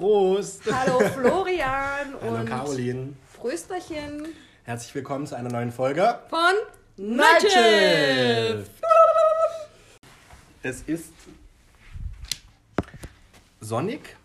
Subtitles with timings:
[0.00, 0.62] Prost!
[0.72, 3.12] Hallo Florian Hallo und Caroline.
[3.36, 4.28] Prösterchen
[4.64, 6.20] Herzlich willkommen zu einer neuen Folge.
[6.30, 6.54] von
[6.96, 8.70] Nightshift.
[10.62, 11.12] Es ist
[13.60, 14.16] sonnig.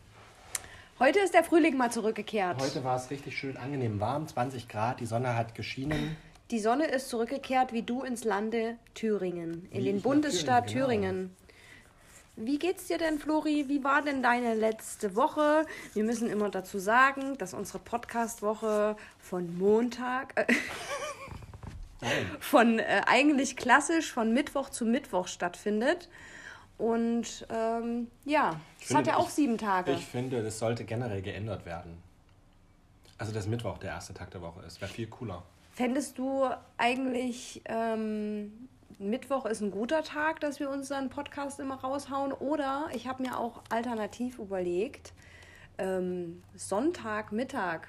[0.97, 2.61] Heute ist der Frühling mal zurückgekehrt.
[2.61, 6.15] Heute war es richtig schön angenehm warm, 20 Grad, die Sonne hat geschienen.
[6.51, 11.11] Die Sonne ist zurückgekehrt wie du ins Lande Thüringen, in Wie den Bundesstaat Thüringen, genau.
[11.11, 11.44] Thüringen.
[12.37, 13.65] Wie geht's dir denn, Flori?
[13.69, 15.65] Wie war denn deine letzte Woche?
[15.93, 20.53] Wir müssen immer dazu sagen, dass unsere Podcast-Woche von Montag, äh,
[22.01, 22.11] Nein.
[22.41, 26.09] von äh, eigentlich klassisch von Mittwoch zu Mittwoch stattfindet.
[26.77, 29.93] Und ähm, ja, es hat ja auch ich- sieben Tage.
[29.93, 32.03] Ich finde, das sollte generell geändert werden.
[33.17, 35.41] Also, dass Mittwoch der erste Tag der Woche ist, wäre viel cooler.
[35.71, 38.67] Fändest du eigentlich, ähm,
[38.99, 42.31] Mittwoch ist ein guter Tag, dass wir unseren Podcast immer raushauen?
[42.31, 45.13] Oder ich habe mir auch alternativ überlegt,
[45.77, 47.81] ähm, Sonntagmittag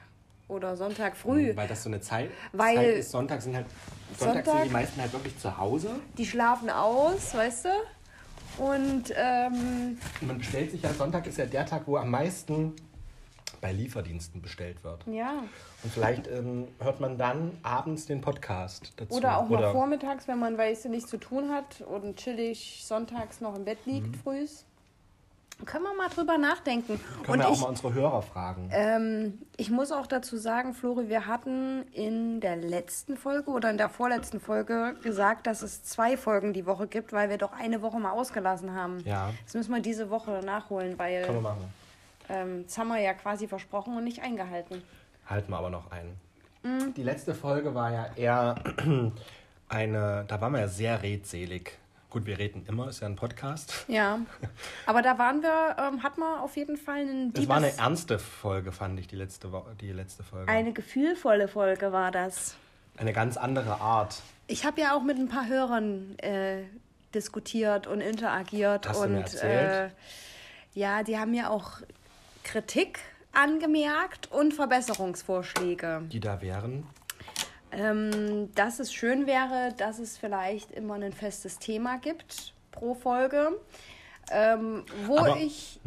[0.49, 1.55] oder Sonntag früh.
[1.55, 3.11] Weil das so eine Zeit, Weil- Zeit ist.
[3.11, 3.67] Sonntag sind halt.
[4.19, 5.91] Sonntag, Sonntag- sind die meisten halt wirklich zu Hause.
[6.19, 7.69] Die schlafen aus, weißt du?
[8.62, 12.73] Und ähm, man bestellt sich ja, Sonntag ist ja der Tag, wo am meisten
[13.61, 15.07] bei Lieferdiensten bestellt wird.
[15.07, 15.43] ja.
[15.83, 19.15] Und vielleicht ähm, hört man dann abends den Podcast dazu.
[19.15, 23.55] Oder auch noch vormittags, wenn man weiß, nichts zu tun hat und chillig sonntags noch
[23.55, 24.65] im Bett liegt, frühs.
[25.65, 27.01] Können wir mal drüber nachdenken.
[27.23, 28.69] Können und wir auch ich, mal unsere Hörer fragen.
[28.73, 33.79] Ähm, ich muss auch dazu sagen, Flori, wir hatten in der letzten Folge oder in
[33.79, 37.81] der vorletzten Folge gesagt, dass es zwei Folgen die Woche gibt, weil wir doch eine
[37.81, 39.01] Woche mal ausgelassen haben.
[39.07, 39.31] Ja.
[39.45, 41.65] Das müssen wir diese Woche nachholen, weil Können wir machen.
[42.29, 44.83] Ähm, das haben wir ja quasi versprochen und nicht eingehalten.
[45.29, 46.17] Halten wir aber noch ein.
[46.63, 46.95] Mhm.
[46.95, 48.55] Die letzte Folge war ja eher
[49.69, 51.73] eine, da waren wir ja sehr redselig.
[52.11, 53.85] Gut, wir reden immer, ist ja ein Podcast.
[53.89, 54.21] Ja,
[54.87, 57.78] aber da waren wir, ähm, hat man auf jeden Fall einen Es war eine Diebes-
[57.78, 59.50] ernste Folge, fand ich, die letzte,
[59.81, 60.50] die letzte Folge.
[60.50, 62.56] eine gefühlvolle Folge war das.
[62.97, 64.23] eine ganz andere Art.
[64.47, 66.62] Ich habe ja auch mit ein paar Hörern äh,
[67.15, 69.91] diskutiert und interagiert Hast du und mir erzählt?
[69.91, 71.81] Äh, ja, die haben mir auch
[72.47, 73.01] Kritik
[73.33, 76.03] angemerkt und Verbesserungsvorschläge.
[76.11, 76.87] Die da wären.
[77.73, 83.59] Ähm, dass es schön wäre, dass es vielleicht immer ein festes Thema gibt pro Folge,
[84.31, 85.81] ähm, wo Aber- ich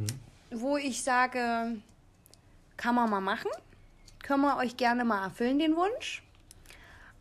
[0.52, 1.78] wo ich sage,
[2.75, 3.52] kann man mal machen,
[4.24, 6.24] können wir euch gerne mal erfüllen den Wunsch.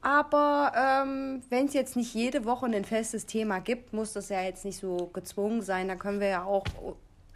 [0.00, 4.40] Aber ähm, wenn es jetzt nicht jede Woche ein festes Thema gibt, muss das ja
[4.40, 5.88] jetzt nicht so gezwungen sein.
[5.88, 6.64] Da können wir ja auch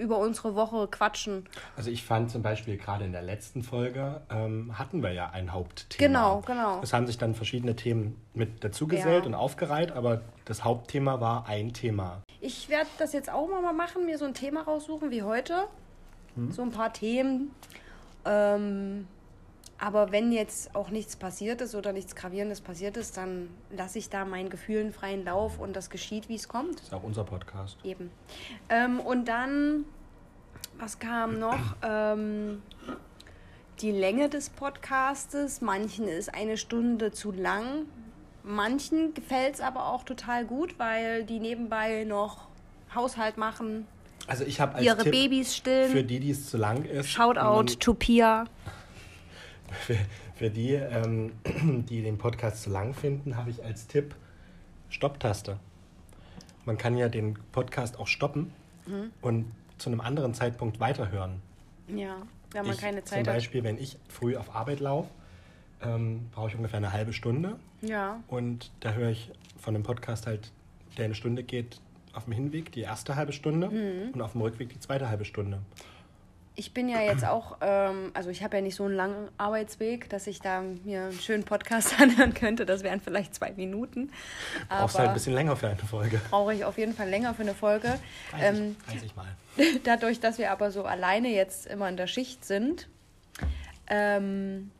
[0.03, 1.49] über unsere Woche quatschen.
[1.77, 5.53] Also ich fand zum Beispiel gerade in der letzten Folge ähm, hatten wir ja ein
[5.53, 6.07] Hauptthema.
[6.07, 6.81] Genau, genau.
[6.83, 9.29] Es haben sich dann verschiedene Themen mit dazugesellt Ja.
[9.29, 12.23] und aufgereiht, aber das Hauptthema war ein Thema.
[12.41, 15.69] Ich werde das jetzt auch mal machen, mir so ein Thema raussuchen wie heute.
[16.51, 17.51] So ein paar Themen.
[18.25, 19.07] Ähm,
[19.83, 24.09] aber wenn jetzt auch nichts passiert ist oder nichts Gravierendes passiert ist, dann lasse ich
[24.11, 26.77] da meinen Gefühlen freien Lauf und das geschieht, wie es kommt.
[26.77, 27.79] Das ist auch unser Podcast.
[27.83, 28.13] Eben.
[28.69, 29.85] Ähm, und dann,
[30.79, 31.59] was kam noch?
[31.83, 32.63] Ähm,
[33.81, 35.61] die Länge des Podcastes.
[35.61, 37.87] Manchen ist eine Stunde zu lang.
[38.45, 42.47] Manchen gefällt es aber auch total gut, weil die nebenbei noch
[42.95, 43.89] Haushalt machen,
[44.29, 45.91] Also ich habe als ihre Tipp Babys stillen.
[45.91, 48.45] für die, die es zu lang ist, Shoutout to Pia.
[49.73, 49.97] Für,
[50.35, 51.33] für die, ähm,
[51.89, 54.15] die den Podcast zu lang finden, habe ich als Tipp
[54.89, 55.59] Stopptaste.
[56.65, 58.53] Man kann ja den Podcast auch stoppen
[58.87, 59.13] Mhm.
[59.21, 59.45] und
[59.79, 61.41] zu einem anderen Zeitpunkt weiterhören.
[61.87, 62.17] Ja,
[62.51, 63.35] wenn man ich, keine Zum Zeit hat.
[63.35, 65.09] Beispiel, wenn ich früh auf Arbeit laufe,
[65.83, 67.59] ähm, brauche ich ungefähr eine halbe Stunde.
[67.81, 69.31] Ja, Und da höre ich
[69.61, 70.51] von dem Podcast halt,
[70.99, 71.81] der eine Stunde geht,
[72.13, 74.13] auf dem Hinweg die erste halbe Stunde Mhm.
[74.15, 75.61] und auf dem Rückweg die zweite halbe Stunde.
[76.55, 80.11] Ich bin ja jetzt auch, ähm, also ich habe ja nicht so einen langen Arbeitsweg,
[80.11, 82.67] dass ich da mir einen schönen Podcast anhören könnte.
[82.67, 84.11] Das wären vielleicht zwei Minuten.
[84.69, 86.21] Brauchst halt ein Aber bisschen länger für eine Folge.
[86.31, 87.99] brauche ich auf jeden Fall länger für eine Folge.
[88.33, 89.27] 30, Ähm, 30 Mal.
[89.85, 92.87] dadurch, dass wir aber so alleine jetzt immer in der Schicht sind,
[93.87, 94.71] ähm,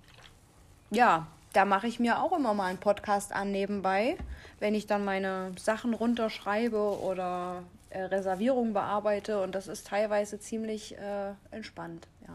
[0.91, 4.17] ja, da mache ich mir auch immer mal einen Podcast an nebenbei,
[4.61, 7.63] wenn ich dann meine Sachen runterschreibe oder
[7.93, 12.35] äh, Reservierungen bearbeite und das ist teilweise ziemlich äh, entspannt, ja.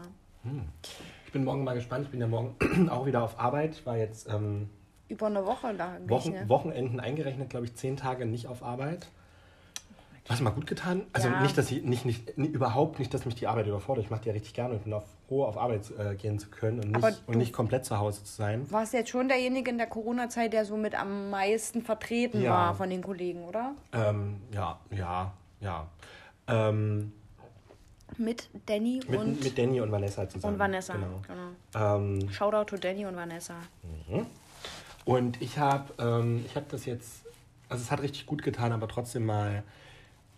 [1.26, 2.06] Ich bin morgen mal gespannt.
[2.06, 2.56] Ich bin ja morgen
[2.90, 3.72] auch wieder auf Arbeit.
[3.74, 4.70] Ich war jetzt ähm,
[5.08, 6.08] Über eine Woche lang.
[6.08, 6.48] Wochen, ne?
[6.48, 9.08] Wochenenden eingerechnet, glaube ich, zehn Tage nicht auf Arbeit.
[10.26, 11.06] Was mal gut getan.
[11.14, 11.40] Also Ja.
[11.40, 14.04] nicht, dass ich nicht, nicht, nicht, überhaupt nicht, dass mich die Arbeit überfordert.
[14.04, 16.48] Ich mache die ja richtig gerne und bin auch froh, auf Arbeit äh, gehen zu
[16.50, 18.70] können und nicht, und nicht komplett zu Hause zu sein.
[18.70, 22.50] Warst jetzt schon derjenige in der Corona-Zeit, der so mit am meisten vertreten Ja.
[22.50, 23.74] war von den Kollegen, oder?
[23.92, 25.88] Ähm, ja, ja, ja.
[26.46, 27.12] Ähm,
[28.16, 30.54] Mit Danny Mit, und, mit Danny und Vanessa zusammen.
[30.54, 30.94] und Vanessa.
[30.94, 31.20] Genau.
[31.26, 31.96] Genau.
[31.96, 33.56] Ähm, Shoutout to Danny und Vanessa.
[35.04, 37.24] und ich habe ähm, ich hab das jetzt,
[37.68, 39.62] also es hat richtig gut getan, aber trotzdem mal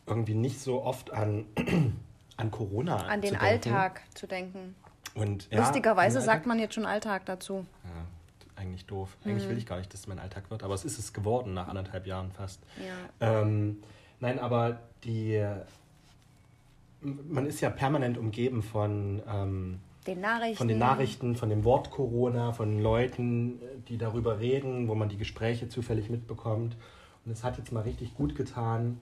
[0.07, 1.47] irgendwie nicht so oft an,
[2.37, 3.41] an Corona An den zu.
[3.41, 4.75] Alltag zu denken.
[5.15, 7.67] Und, ja, Lustigerweise sagt man jetzt schon Alltag dazu.
[7.85, 9.17] Ja, eigentlich doof.
[9.25, 9.51] Eigentlich Mhm.
[9.51, 11.67] will ich gar nicht, dass es mein Alltag wird, aber es ist es geworden nach
[11.69, 12.61] anderthalb Jahren fast.
[13.21, 13.43] Ja.
[13.43, 13.83] Ähm,
[14.21, 15.45] nein, aber die.
[17.03, 20.57] Man ist ja permanent umgeben von, ähm, Den Nachrichten.
[20.57, 23.59] von den Nachrichten, von dem Wort Corona, von Leuten,
[23.89, 26.77] die darüber reden, wo man die Gespräche zufällig mitbekommt.
[27.25, 29.01] Und es hat jetzt mal richtig gut getan,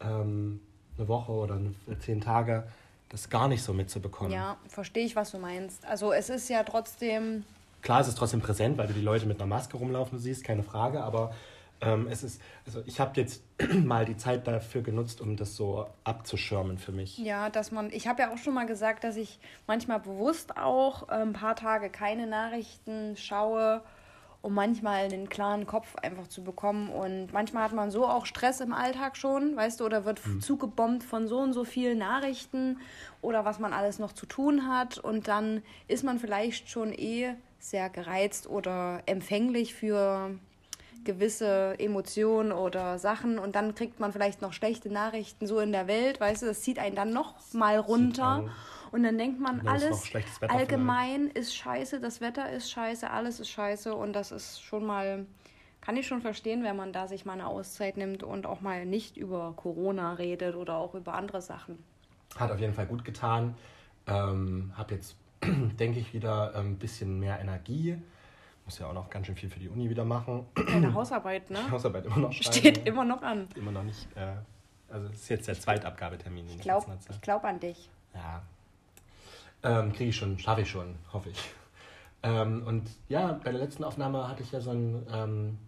[0.00, 0.60] ähm,
[0.96, 2.68] eine Woche oder eine, zehn Tage,
[3.08, 4.32] das gar nicht so mitzubekommen.
[4.32, 5.84] Ja, verstehe ich, was du meinst.
[5.84, 7.44] Also es ist ja trotzdem,
[7.82, 10.62] Klar, es ist trotzdem präsent, weil du die Leute mit einer Maske rumlaufen siehst, keine
[10.62, 11.34] Frage, aber
[11.80, 13.42] ähm, es ist, also ich habe jetzt
[13.74, 17.18] mal die Zeit dafür genutzt, um das so abzuschirmen für mich.
[17.18, 21.08] ja, dass man, ich habe ja auch schon mal gesagt, dass ich manchmal bewusst auch
[21.08, 23.82] äh, ein paar Tage keine Nachrichten schaue,
[24.42, 26.88] um manchmal einen klaren Kopf einfach zu bekommen.
[26.90, 31.02] Und manchmal hat man so auch Stress im Alltag schon, weißt du, oder wird zugebombt
[31.04, 32.78] von so und so vielen Nachrichten
[33.20, 34.98] oder was man alles noch zu tun hat.
[34.98, 40.30] Und dann ist man vielleicht schon eh sehr gereizt oder empfänglich für
[41.04, 45.86] gewisse Emotionen oder Sachen und dann kriegt man vielleicht noch schlechte Nachrichten so in der
[45.86, 48.50] Welt, weißt du, das zieht einen dann noch mal runter
[48.92, 53.10] und dann denkt man, dann ist alles Wetter allgemein ist scheiße, das Wetter ist scheiße,
[53.10, 55.26] alles ist scheiße und das ist schon mal,
[55.80, 58.84] kann ich schon verstehen, wenn man da sich mal eine Auszeit nimmt und auch mal
[58.86, 61.78] nicht über Corona redet oder auch über andere Sachen.
[62.36, 63.54] Hat auf jeden Fall gut getan.
[64.06, 67.96] Ähm, habe jetzt, denke ich, wieder ein bisschen mehr Energie.
[68.70, 70.46] Muss ja auch noch ganz schön viel für die Uni wieder machen.
[70.54, 71.58] Deine Hausarbeit, ne?
[71.66, 72.56] Die Hausarbeit immer noch schreiben.
[72.56, 73.48] Steht immer noch an.
[73.56, 74.06] immer noch nicht.
[74.16, 74.34] Äh,
[74.88, 76.46] also es ist jetzt der Zweitabgabetermin.
[76.50, 76.86] Ich glaube
[77.20, 77.90] glaub an dich.
[78.14, 78.42] Ja.
[79.64, 81.38] Ähm, Kriege ich schon, schaffe ich schon, hoffe ich.
[82.22, 85.58] Ähm, und ja, bei der letzten Aufnahme hatte ich ja so ein ähm,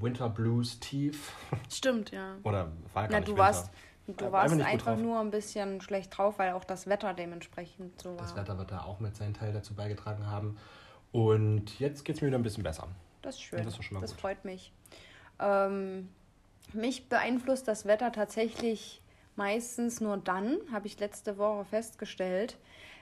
[0.00, 1.34] Winter Blues Tief.
[1.70, 2.36] Stimmt, ja.
[2.44, 3.42] Oder war gar Na, nicht du Winter.
[3.42, 3.70] warst,
[4.06, 8.00] du War warst einfach einfach nur ein bisschen schlecht drauf, weil auch das Wetter dementsprechend
[8.00, 8.16] so war.
[8.16, 10.56] Das Wetter wird da auch mit seinen Teil dazu beigetragen haben.
[11.12, 12.88] Und jetzt geht es mir wieder ein bisschen besser.
[13.22, 13.64] Das ist schön.
[13.64, 14.72] Das ist das freut mich.
[15.40, 16.08] Ähm,
[16.72, 19.00] mich beeinflusst das Wetter tatsächlich
[19.36, 22.56] meistens nur dann, habe ich letzte Woche festgestellt,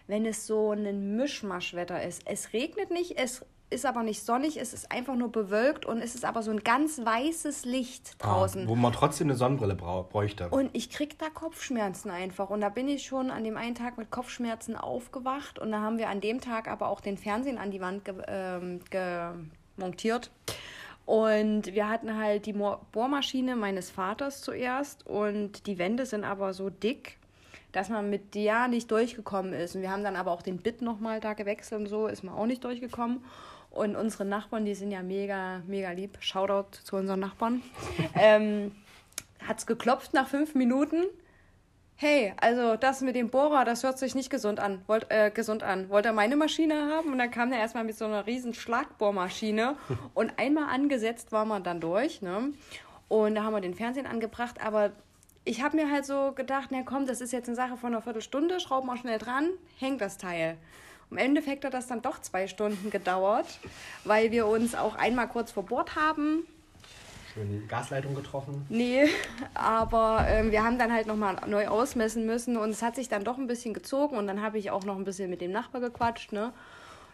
[0.07, 2.23] wenn es so ein Mischmaschwetter ist.
[2.27, 6.15] Es regnet nicht, es ist aber nicht sonnig, es ist einfach nur bewölkt und es
[6.15, 8.65] ist aber so ein ganz weißes Licht draußen.
[8.65, 10.49] Ah, wo man trotzdem eine Sonnenbrille bräuchte.
[10.51, 12.51] Und ich krieg da Kopfschmerzen einfach.
[12.51, 15.59] Und da bin ich schon an dem einen Tag mit Kopfschmerzen aufgewacht.
[15.59, 18.15] Und da haben wir an dem Tag aber auch den Fernsehen an die Wand ge
[18.29, 18.81] ähm,
[19.77, 20.31] gemontiert.
[21.05, 25.05] Und wir hatten halt die Bohrmaschine meines Vaters zuerst.
[25.09, 27.19] Und die Wände sind aber so dick,
[27.73, 29.75] dass man mit der nicht durchgekommen ist.
[29.75, 32.35] Und wir haben dann aber auch den Bit nochmal da gewechselt und so, ist man
[32.35, 33.25] auch nicht durchgekommen.
[33.77, 36.17] Und unsere Nachbarn, die sind ja mega, mega lieb.
[36.21, 37.63] Shoutout zu unseren Nachbarn.
[38.15, 38.73] ähm,
[39.47, 41.05] hat's geklopft nach fünf Minuten.
[41.99, 44.83] Hey, also das mit dem Bohrer, das hört sich nicht gesund an.
[44.87, 45.89] Wollt, äh, gesund an.
[45.89, 47.13] Wollt ihr meine Maschine haben?
[47.13, 49.77] Und dann kam der erstmal mit so einer riesen Schlagbohrmaschine.
[50.15, 52.21] Und einmal angesetzt war man dann durch.
[52.21, 52.53] Ne?
[53.09, 54.61] Und da haben wir den Fernsehen angebracht.
[54.63, 54.93] Aber
[55.45, 58.03] ich habe mir halt so gedacht, na komm, das ist jetzt eine Sache von einer
[58.03, 60.59] Viertelstunde, schrauben wir schnell dran, hängt das Teil.
[61.11, 63.47] Im Endeffekt hat das dann doch zwei Stunden gedauert,
[64.05, 66.47] weil wir uns auch einmal kurz verbohrt haben.
[67.33, 68.65] Schön Gasleitung getroffen.
[68.69, 69.09] Nee,
[69.55, 73.25] aber ähm, wir haben dann halt nochmal neu ausmessen müssen und es hat sich dann
[73.25, 75.81] doch ein bisschen gezogen und dann habe ich auch noch ein bisschen mit dem Nachbar
[75.81, 76.53] gequatscht, ne?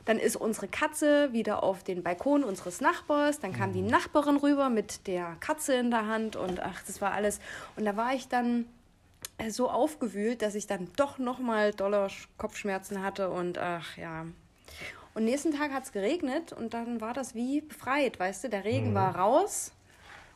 [0.04, 3.38] Dann ist unsere Katze wieder auf den Balkon unseres Nachbars.
[3.38, 7.12] Dann kam die Nachbarin rüber mit der Katze in der Hand und ach, das war
[7.12, 7.38] alles.
[7.76, 8.81] Und da war ich dann äh,
[9.48, 14.26] so aufgewühlt, dass ich dann doch nochmal doller Sch- Kopfschmerzen hatte und ach ja.
[15.14, 18.64] Und nächsten Tag hat es geregnet und dann war das wie befreit, weißt du, der
[18.64, 19.72] Regen war raus.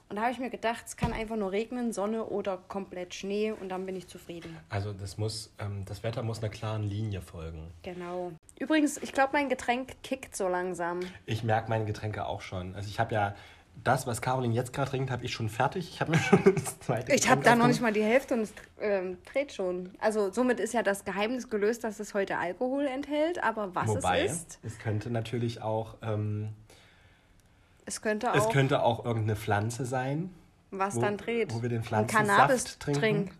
[0.08, 3.50] Und da habe ich mir gedacht, es kann einfach nur regnen, Sonne oder komplett Schnee
[3.52, 4.56] und dann bin ich zufrieden.
[4.68, 7.72] Also das muss, ähm, das Wetter muss einer klaren Linie folgen.
[7.82, 8.30] Genau.
[8.58, 11.00] Übrigens, ich glaube, mein Getränk kickt so langsam.
[11.24, 12.74] Ich merke meine Getränke auch schon.
[12.76, 13.34] Also ich habe ja
[13.84, 15.88] das, was Caroline jetzt gerade trinkt, habe ich schon fertig.
[15.92, 18.40] Ich habe mir schon das zweite Ich habe da noch nicht mal die Hälfte und
[18.40, 19.90] es ähm, dreht schon.
[20.00, 23.42] Also somit ist ja das Geheimnis gelöst, dass es heute Alkohol enthält.
[23.42, 26.48] Aber was Wobei, es ist, es könnte natürlich auch, ähm,
[27.84, 30.30] es könnte es auch könnte auch irgendeine Pflanze sein.
[30.72, 31.54] was wo- dann dreht.
[31.54, 33.00] wo wir den Pflanzensaft Cannabis trinken.
[33.00, 33.32] trink.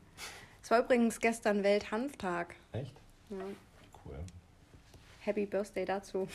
[0.62, 2.54] Es war übrigens gestern Welthanftag.
[2.72, 2.94] Echt?
[3.30, 4.14] Cool.
[5.20, 6.28] Happy Birthday dazu.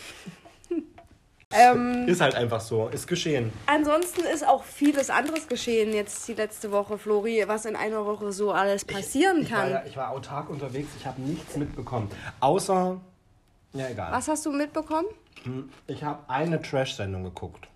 [1.53, 2.87] Ähm, Ist halt einfach so.
[2.89, 3.51] Ist geschehen.
[3.65, 8.31] ansonsten ist auch vieles anderes geschehen jetzt die letzte Woche, Flori, was in einer Woche
[8.31, 9.71] so alles passieren Ich war, kann.
[9.71, 10.89] ja, ich war autark unterwegs.
[10.97, 12.09] Ich habe nichts mitbekommen.
[12.39, 12.99] Außer,
[13.73, 14.11] ja egal.
[14.11, 15.07] Was hast du mitbekommen?
[15.87, 17.67] Ich habe eine Trash-Sendung geguckt.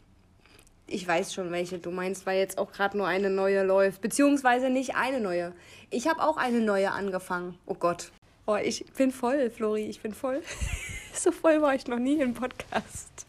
[0.88, 4.02] Ich weiß schon, welche du meinst, weil jetzt auch gerade nur eine neue läuft.
[4.02, 5.52] Beziehungsweise nicht eine neue.
[5.90, 7.58] Ich habe auch eine neue angefangen.
[7.66, 8.12] Oh Gott.
[8.46, 10.42] Oh, ich bin voll, Flori, ich bin voll.
[11.20, 13.26] so voll war ich noch nie im Podcast.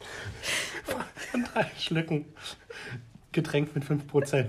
[1.31, 2.27] Von drei Schlücken.
[3.33, 4.47] Getränk mit 5%.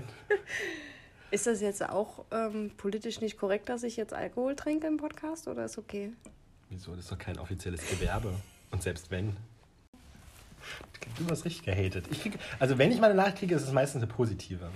[1.30, 5.46] Ist das jetzt auch ähm, politisch nicht korrekt, dass ich jetzt Alkohol trinke im Podcast
[5.46, 6.10] oder ist okay?
[6.70, 6.92] Wieso?
[6.92, 8.32] Das ist doch kein offizielles Gewerbe.
[8.70, 9.36] Und selbst wenn.
[11.18, 12.06] Du hast richtig gehatet.
[12.10, 14.70] Ich krieg, also wenn ich mal eine Nachricht kriege, ist es meistens eine positive.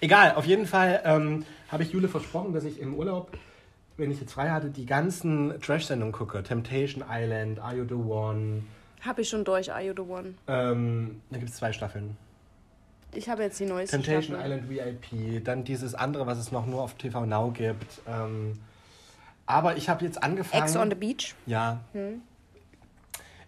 [0.00, 3.36] Egal, auf jeden Fall ähm, habe ich Jule versprochen, dass ich im Urlaub,
[3.98, 6.42] wenn ich jetzt frei hatte, die ganzen Trash-Sendungen gucke.
[6.42, 8.62] Temptation Island, Are You The One.
[9.00, 10.34] Habe ich schon durch, Are You The One?
[10.46, 12.16] Ähm, da gibt es zwei Staffeln.
[13.12, 14.52] Ich habe jetzt die neueste Temptation Staffel.
[14.52, 18.00] Island VIP, dann dieses andere, was es noch nur auf TV Now gibt.
[18.06, 18.58] Ähm,
[19.46, 20.62] aber ich habe jetzt angefangen.
[20.62, 21.34] Ex on the Beach.
[21.46, 21.80] Ja.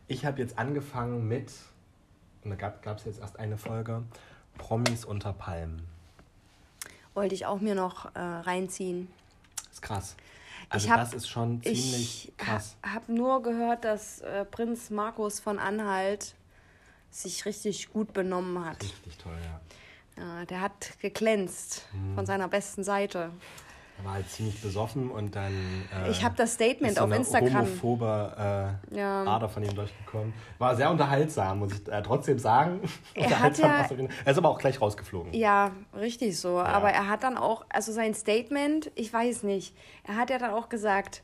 [0.08, 1.52] Ich habe jetzt angefangen mit,
[2.42, 4.02] und da gab es jetzt erst eine Folge,
[4.58, 5.86] Promis unter Palmen.
[7.14, 9.08] Wollte ich auch mir noch äh, reinziehen.
[9.70, 10.16] Ist krass.
[10.70, 12.76] Also ich hab, das ist schon ziemlich ich krass.
[12.82, 16.34] ha- habe nur gehört, dass äh, Prinz Markus von Anhalt
[17.10, 18.80] sich richtig gut benommen hat.
[18.82, 19.60] Richtig toll, ja.
[20.16, 22.14] Ja, der hat geglänzt Mhm.
[22.14, 23.32] von seiner besten Seite.
[24.00, 25.52] Er war halt ziemlich besoffen und dann.
[26.06, 27.54] Äh, Ich habe das Statement so auf Instagram.
[27.66, 29.24] homophobe äh, Ja.
[29.24, 30.32] Ader von ihm durchgekommen.
[30.58, 32.80] War sehr unterhaltsam, muss ich äh, trotzdem sagen.
[33.14, 33.86] Er hat ja-
[34.24, 35.32] er ist aber auch gleich rausgeflogen.
[35.34, 36.58] Ja, richtig so.
[36.60, 40.52] Aber er hat dann auch, also sein Statement, ich weiß nicht, er hat ja dann
[40.52, 41.22] auch gesagt,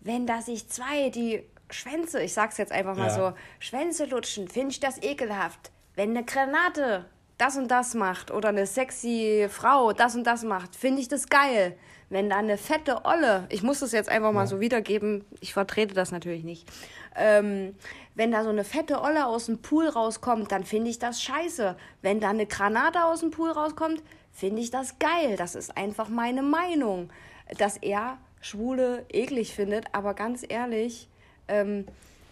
[0.00, 3.10] wenn da sich zwei die Schwänze, ich sag's jetzt einfach mal Ja.
[3.14, 5.70] so, Schwänze lutschen, finde ich das ekelhaft.
[5.94, 7.04] Wenn eine Granate
[7.40, 11.28] das und das macht oder eine sexy Frau das und das macht, finde ich das
[11.28, 11.76] geil.
[12.10, 15.94] Wenn da eine fette Olle, ich muss das jetzt einfach mal so wiedergeben, ich vertrete
[15.94, 16.68] das natürlich nicht.
[17.14, 17.76] Ähm,
[18.16, 21.76] wenn da so eine fette Olle aus dem Pool rauskommt, dann finde ich das scheiße.
[22.02, 25.36] Wenn da eine Granate aus dem Pool rauskommt, finde ich das geil.
[25.36, 27.10] Das ist einfach meine Meinung.
[27.58, 31.08] Dass er Schwule eklig findet, aber ganz ehrlich,
[31.46, 31.86] ähm,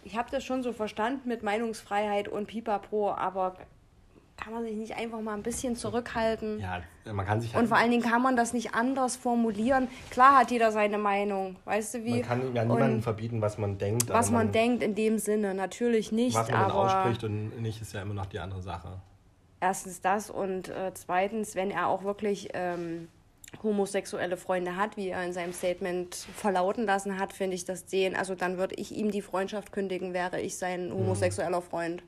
[0.04, 3.56] ich habe das schon so verstanden mit Meinungsfreiheit und Pipapo, aber
[4.40, 6.60] kann man sich nicht einfach mal ein bisschen zurückhalten?
[6.60, 6.80] Ja,
[7.12, 9.88] man kann sich halt, Und vor allen Dingen kann man das nicht anders formulieren.
[10.10, 12.10] Klar hat jeder seine Meinung, weißt du wie?
[12.12, 14.08] man kann ja niemandem und verbieten, was man denkt.
[14.08, 17.80] was aber man denkt in dem Sinne, natürlich nicht, Was man aber ausspricht und nicht,
[17.82, 19.00] ist ja immer noch die andere Sache.
[19.60, 23.08] erstens das und äh, zweitens, wenn er auch wirklich ähm,
[23.62, 28.14] homosexuelle Freunde hat, wie er in seinem Statement verlauten lassen hat, finde ich das sehen.
[28.14, 32.02] Also dann würde ich ihm die Freundschaft kündigen, wäre ich sein homosexueller Freund,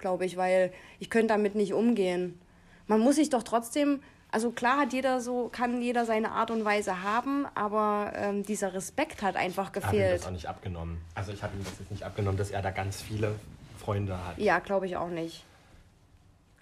[0.00, 2.38] glaube ich, weil ich könnte damit nicht umgehen.
[2.86, 4.02] Man muss sich doch trotzdem,
[4.32, 8.74] also klar hat jeder so, kann jeder seine Art und Weise haben, aber ähm, dieser
[8.74, 10.26] Respekt hat einfach Ich habe ihm das gefehlt.
[10.26, 10.98] auch nicht abgenommen.
[11.14, 13.34] Also ich habe ihm das jetzt nicht abgenommen, dass er da ganz viele
[13.78, 14.38] Freunde hat.
[14.38, 15.44] Ja, glaube ich auch nicht.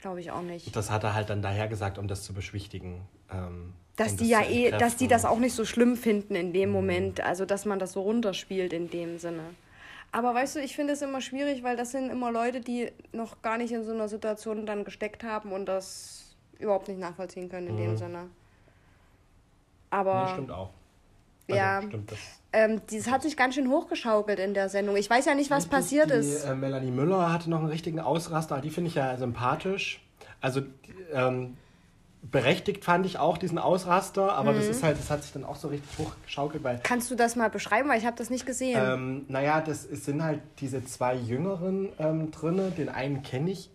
[0.00, 0.74] Glaube ich auch nicht.
[0.76, 3.00] Das hat er halt dann daher gesagt, um das zu beschwichtigen.
[3.32, 6.36] Ähm, Dass um die das ja eh, dass die das auch nicht so schlimm finden
[6.36, 6.52] in Mhm.
[6.52, 9.42] dem Moment, also dass man das so runterspielt in dem Sinne.
[10.10, 13.42] Aber weißt du, ich finde es immer schwierig, weil das sind immer Leute, die noch
[13.42, 17.68] gar nicht in so einer Situation dann gesteckt haben und das überhaupt nicht nachvollziehen können
[17.68, 18.28] in dem Sinne.
[19.90, 20.20] Aber Mhm.
[20.26, 20.70] Nee, stimmt auch.
[21.48, 21.82] Also, Ja.
[21.82, 22.18] Stimmt das.
[22.52, 24.96] ähm, das hat sich ganz schön hochgeschaukelt in der Sendung.
[24.96, 26.44] Ich weiß ja nicht, was Die- passiert die, ist.
[26.44, 28.60] Äh, Melanie Müller hatte noch einen richtigen Ausraster.
[28.60, 30.02] Die finde ich ja sympathisch.
[30.40, 30.68] Also die,
[31.12, 31.56] ähm,
[32.22, 34.56] berechtigt fand ich auch diesen Ausraster, aber Mhm.
[34.56, 37.36] das ist halt, das hat sich dann auch so richtig hochgeschaukelt, weil Kannst du das
[37.36, 38.78] mal beschreiben, weil ich habe das nicht gesehen.
[38.82, 42.70] Ähm, naja, das es sind halt diese zwei Jüngeren ähm, drinne.
[42.70, 43.70] Den einen kenne ich.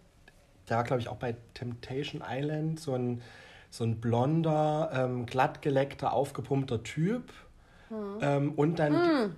[0.70, 2.80] Der war, glaube ich, auch bei Temptation Island.
[2.80, 3.22] So ein,
[3.70, 7.24] so ein blonder, ähm, glattgeleckter, aufgepumpter Typ.
[8.22, 9.36] Ähm, und dann,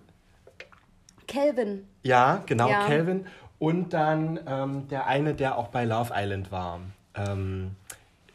[1.27, 1.87] Kelvin.
[2.03, 2.85] ja, genau, Ja.
[2.85, 3.27] Calvin.
[3.59, 6.79] Und dann ähm, der eine, der auch bei Love Island war.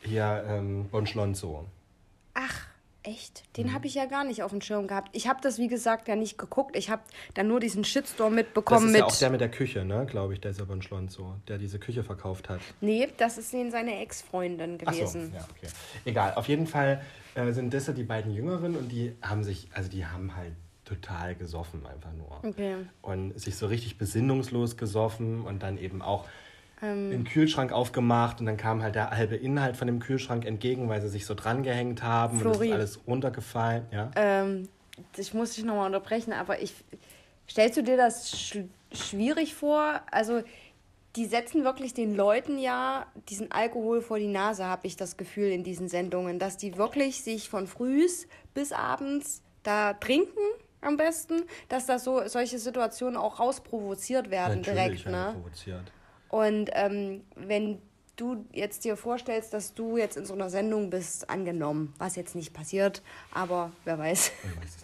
[0.03, 1.67] Hier, ähm, Bon Schlonzo.
[2.35, 2.67] Ach,
[3.03, 3.43] echt?
[3.43, 3.53] Mhm.
[3.63, 5.09] Den habe ich ja gar nicht auf dem Schirm gehabt.
[5.13, 6.77] Ich habe das, wie gesagt, ja nicht geguckt.
[6.77, 7.03] Ich habe
[7.35, 9.01] dann nur diesen Shitstorm Das mitbekommen ist mit.
[9.01, 11.59] ja auch der mit der Küche, ne, glaube ich, der ist ja Bon Schlonzo, der
[11.59, 12.61] diese Küche verkauft hat.
[12.81, 15.33] nee, das ist den seine Ex-Freundin Ach so, gewesen.
[15.35, 15.73] ja, okay.
[16.05, 17.03] Egal, auf jeden Fall
[17.35, 20.53] äh, sind das ja die beiden Jüngeren und die haben sich, also die haben halt
[20.85, 22.43] total gesoffen einfach nur.
[22.43, 22.75] Okay.
[23.03, 26.25] Und sich so richtig besinnungslos gesoffen und dann eben auch
[26.83, 27.11] Ähm.
[27.11, 31.01] den Kühlschrank aufgemacht und dann kam halt der halbe Inhalt von dem Kühlschrank entgegen, weil
[31.01, 32.69] sie sich so dran gehängt haben und es Flori.
[32.69, 33.87] ist alles runtergefallen.
[33.91, 34.11] Ja?
[34.17, 34.69] Ähm,
[35.17, 36.75] ich muss dich nochmal unterbrechen, aber ich.
[37.49, 38.59] Stellst du dir das sch
[38.93, 40.01] schwierig vor?
[40.11, 40.43] Also,
[41.17, 45.51] die setzen wirklich den Leuten ja diesen Alkohol vor die Nase, habe ich das Gefühl
[45.51, 50.39] in diesen Sendungen, dass die wirklich sich von frühs bis abends da trinken
[50.81, 55.41] am besten, dass da so solche Situationen auch rausprovoziert werden Natürlich direkt, werden ne?
[55.41, 55.93] provoziert.
[56.31, 57.79] Und ähm, wenn
[58.17, 62.35] du jetzt dir vorstellst, dass du jetzt in so einer Sendung bist, angenommen, was jetzt
[62.35, 64.77] nicht passiert, aber wer weiß, weiß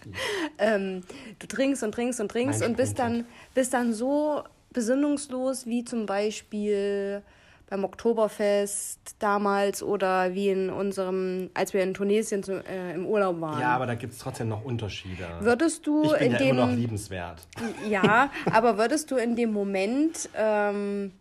[0.59, 1.03] ähm,
[1.39, 5.85] du trinkst und trinkst und trinkst Mein und bist dann, bist dann so besinnungslos wie
[5.85, 7.23] zum Beispiel
[7.69, 13.41] beim Oktoberfest damals oder wie in unserem, als wir in Tunesien zu, äh, im Urlaub
[13.41, 13.61] waren.
[13.61, 15.27] Ja, aber da gibt es trotzdem noch Unterschiede.
[15.41, 17.47] Würdest du ich bin in ja dem immer noch liebenswert.
[17.89, 21.13] ja, aber würdest du in dem Moment ähm,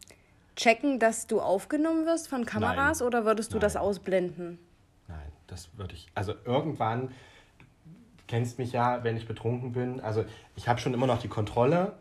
[0.56, 3.08] checken, dass du aufgenommen wirst von Kameras Nein.
[3.08, 3.84] oder würdest du das Nein.
[3.84, 4.60] ausblenden?
[5.08, 6.08] Nein, das würde ich.
[6.16, 10.00] Also irgendwann, du kennst mich ja, wenn ich betrunken bin.
[10.00, 11.94] Also ich habe schon immer noch die Kontrolle,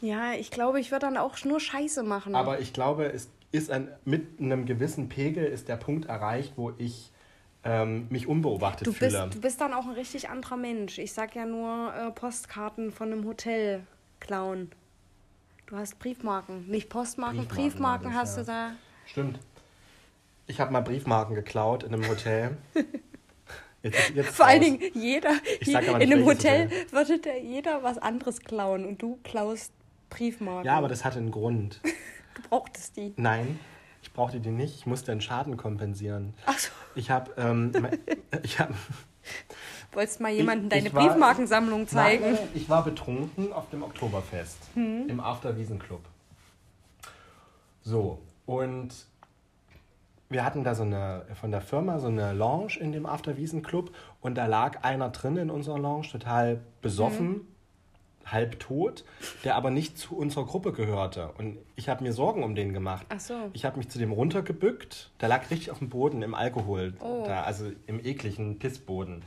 [0.00, 2.34] Ja, ich glaube, ich würde dann auch nur Scheiße machen.
[2.34, 6.72] aber ich glaube, es ist ein, mit einem gewissen Pegel ist der Punkt erreicht, wo
[6.78, 7.10] ich
[7.64, 9.30] ähm, mich unbeobachtet du, bist, fühle.
[9.30, 10.98] du bist dann auch ein richtig anderer Mensch.
[10.98, 13.82] Ich sag ja nur äh, Postkarten von einem Hotel
[14.20, 14.70] klauen.
[15.68, 18.42] Du hast Briefmarken, nicht Postmarken, Briefmarken Briefmarken, hast ja.
[18.42, 18.70] du da.
[19.04, 19.38] Stimmt.
[20.46, 22.56] Ich habe mal Briefmarken geklaut in einem Hotel.
[23.80, 24.78] Jetzt, jetzt Vor allen raus.
[24.80, 29.72] Dingen jeder, aber in einem Hotel würde der jeder was anderes klauen und du klaust
[30.10, 30.66] Briefmarken.
[30.66, 31.80] Ja, aber das hatte einen Grund.
[32.34, 33.14] du brauchtest die.
[33.16, 33.60] Nein,
[34.02, 34.74] ich brauchte die nicht.
[34.74, 36.34] Ich musste einen Schaden kompensieren.
[36.46, 36.70] Ach so.
[36.96, 37.70] Ich habe, ähm,
[38.42, 38.74] ich habe,
[39.92, 42.24] Wolltest mal jemandem deine ich war- Briefmarkensammlung zeigen?
[42.32, 45.08] Nein, ich war betrunken auf dem Oktoberfest Hm.
[45.08, 46.00] im Afterwiesenclub.
[47.82, 48.90] So, und
[50.28, 53.90] wir hatten da so eine, von der Firma so eine Lounge in dem Afterwiesenclub
[54.20, 57.40] und da lag einer drin in unserer Lounge, total besoffen, Hm.
[58.26, 59.04] halb tot,
[59.42, 61.30] der aber nicht zu unserer Gruppe gehörte.
[61.38, 63.06] Und ich habe mir Sorgen um den gemacht.
[63.08, 63.34] Ach so.
[63.54, 67.24] Ich habe mich zu dem runtergebückt, der lag richtig auf dem Boden im Alkohol, Oh.
[67.26, 69.22] da, also im ekligen Pissboden.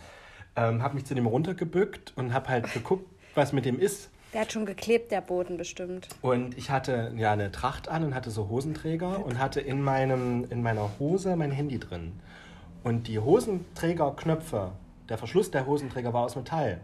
[0.55, 4.09] Ähm, habe mich zu dem runtergebückt und habe halt geguckt, was mit dem ist.
[4.33, 6.07] Der hat schon geklebt, der Boden bestimmt.
[6.21, 10.45] Und ich hatte ja eine Tracht an und hatte so Hosenträger und hatte in, meinem,
[10.49, 12.13] in meiner Hose mein Handy drin.
[12.83, 14.71] Und die Hosenträgerknöpfe,
[15.09, 16.79] der Verschluss der Hosenträger war aus Metall.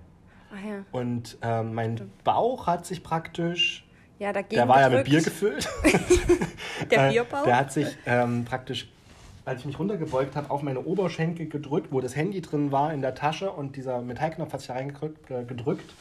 [0.51, 0.83] Ach ja.
[0.91, 3.85] Und ähm, mein Bauch hat sich praktisch,
[4.19, 5.09] Ja, dagegen der war ja mit gedrückt.
[5.09, 5.69] Bier gefüllt.
[6.91, 7.43] Der Äh, Bierbauch?
[7.43, 8.89] Der hat sich ähm, praktisch,
[9.47, 13.01] als ich mich runtergebeugt habe, auf meine Oberschenkel gedrückt, wo das Handy drin war in
[13.01, 15.31] der Tasche und dieser Metallknopf hat sich reingedrückt.
[15.31, 15.93] Äh, gedrückt.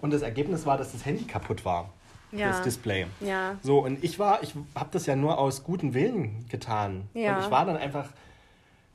[0.00, 1.90] Und das Ergebnis war, dass das Handy kaputt war.
[2.30, 2.48] Ja.
[2.48, 3.06] Das Display.
[3.20, 3.56] Ja.
[3.62, 7.08] So, und ich war, ich habe das ja nur aus gutem Willen getan.
[7.12, 7.36] Ja.
[7.36, 8.08] Und ich war dann einfach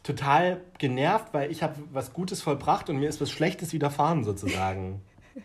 [0.03, 5.01] total genervt, weil ich habe was Gutes vollbracht und mir ist was Schlechtes widerfahren sozusagen.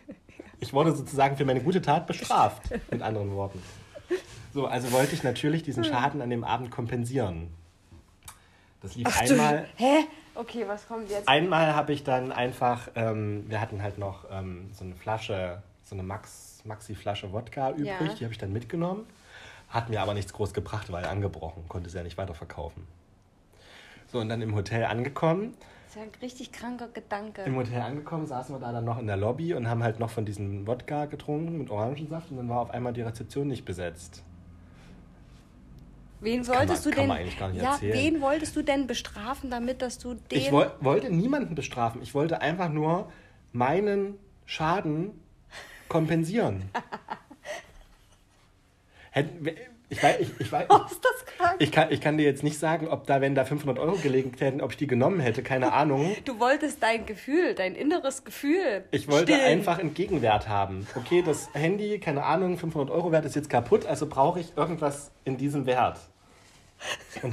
[0.59, 3.61] Ich wurde sozusagen für meine gute Tat bestraft, mit anderen Worten.
[4.53, 7.49] So, also wollte ich natürlich diesen Schaden an dem Abend kompensieren.
[8.83, 9.65] Das lief Ach du, einmal.
[9.77, 10.05] hä?
[10.35, 11.27] Okay, was kommt jetzt?
[11.27, 15.95] Einmal habe ich dann einfach, ähm, wir hatten halt noch ähm, so eine Flasche, so
[15.95, 18.13] eine Max, Maxi-Flasche Wodka übrig, Ja.
[18.19, 19.05] die habe ich dann mitgenommen.
[19.69, 22.85] Hat mir aber nichts groß gebracht, weil angebrochen, konnte sie ja nicht weiterverkaufen.
[24.11, 25.55] So, und dann im Hotel angekommen.
[25.85, 27.41] Das ist ja ein richtig kranker Gedanke.
[27.43, 30.09] Im Hotel angekommen, saßen wir da dann noch in der Lobby und haben halt noch
[30.09, 34.23] von diesem Wodka getrunken mit Orangensaft und dann war auf einmal die Rezeption nicht besetzt.
[36.23, 37.11] Wen kann wolltest man- du denn?
[37.11, 37.93] eigentlich gar nicht ja, erzählen.
[37.93, 42.01] wen wolltest du denn bestrafen, damit dass du den Ich woll, wollte niemanden bestrafen.
[42.01, 43.11] Ich wollte einfach nur
[43.51, 45.11] meinen Schaden
[45.89, 46.63] kompensieren.
[49.89, 51.55] Ich, weiß, ich, ich, weiß, Oh, ist das krank?
[51.59, 54.31] ich, kann, ich kann dir jetzt nicht sagen, ob da, wenn da 500 Euro gelegen
[54.39, 55.43] hätten, ob ich die genommen hätte.
[55.43, 56.15] Keine Ahnung.
[56.25, 58.85] Du wolltest dein Gefühl, dein inneres Gefühl.
[58.89, 59.45] Ich wollte stillen.
[59.59, 60.87] einfach einen Gegenwert haben.
[60.95, 65.11] Okay, das Handy, keine Ahnung, 500 Euro wert ist jetzt kaputt, also brauche ich irgendwas
[65.25, 65.99] in diesem Wert.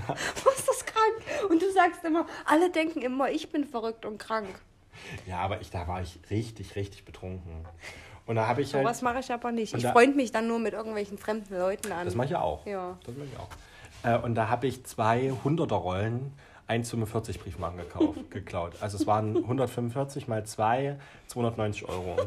[0.08, 1.50] Ha- Was ist das krank?
[1.50, 4.48] Und du sagst immer, alle denken immer, ich bin verrückt und krank.
[5.26, 7.64] ja, aber ich, da war ich richtig, richtig betrunken.
[8.26, 8.84] Und da habe ich halt...
[8.84, 9.74] Sowas mache ich aber nicht.
[9.74, 12.04] Ich freund mich dann nur mit irgendwelchen fremden Leuten an.
[12.04, 12.64] Das mache ich auch.
[12.66, 12.96] Ja.
[13.04, 13.48] Das mache ich auch.
[14.02, 16.32] Äh, und da habe ich zwei 100er Rollen
[16.68, 18.74] 1,45 Briefmarken gekauft, geklaut.
[18.80, 22.16] Also es waren 145 mal 2, 290 Euro.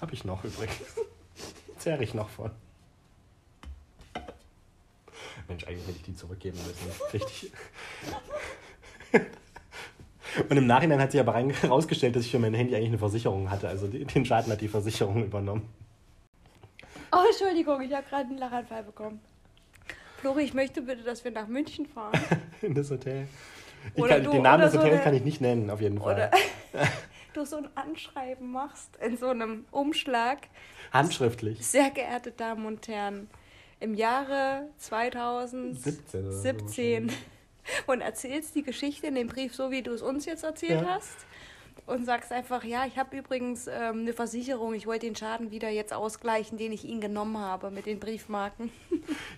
[0.00, 0.76] habe ich noch übrigens.
[1.80, 2.50] Zehre ich noch von.
[5.48, 7.02] Mensch, eigentlich hätte ich die zurückgeben müssen.
[7.12, 7.52] Richtig.
[10.48, 13.50] Und im Nachhinein hat sich aber herausgestellt, dass ich für mein Handy eigentlich eine Versicherung
[13.50, 13.66] hatte.
[13.68, 15.68] Also den Schaden hat die Versicherung übernommen.
[17.10, 19.20] Oh, Entschuldigung, ich habe gerade einen Lachanfall bekommen.
[20.18, 22.12] Flori, ich möchte bitte, dass wir nach München fahren.
[22.62, 23.26] In das Hotel.
[23.96, 25.80] Ich Oder kann, du- den Namen des so Hotels eine- kann ich nicht nennen, auf
[25.80, 26.14] jeden Fall.
[26.14, 26.30] Oder
[27.32, 30.46] du so ein Anschreiben machst in so einem Umschlag.
[30.92, 31.64] Handschriftlich.
[31.66, 33.28] Sehr geehrte Damen und Herren,
[33.80, 37.12] im Jahre 17 oder so 2017
[37.86, 40.94] und erzählst die Geschichte in dem Brief so, wie du es uns jetzt erzählt Ja.
[40.96, 41.16] hast.
[41.86, 45.70] Und sagst einfach, ja, ich habe übrigens ähm, eine Versicherung, ich wollte den Schaden wieder
[45.70, 48.70] jetzt ausgleichen, den ich Ihnen genommen habe mit den Briefmarken.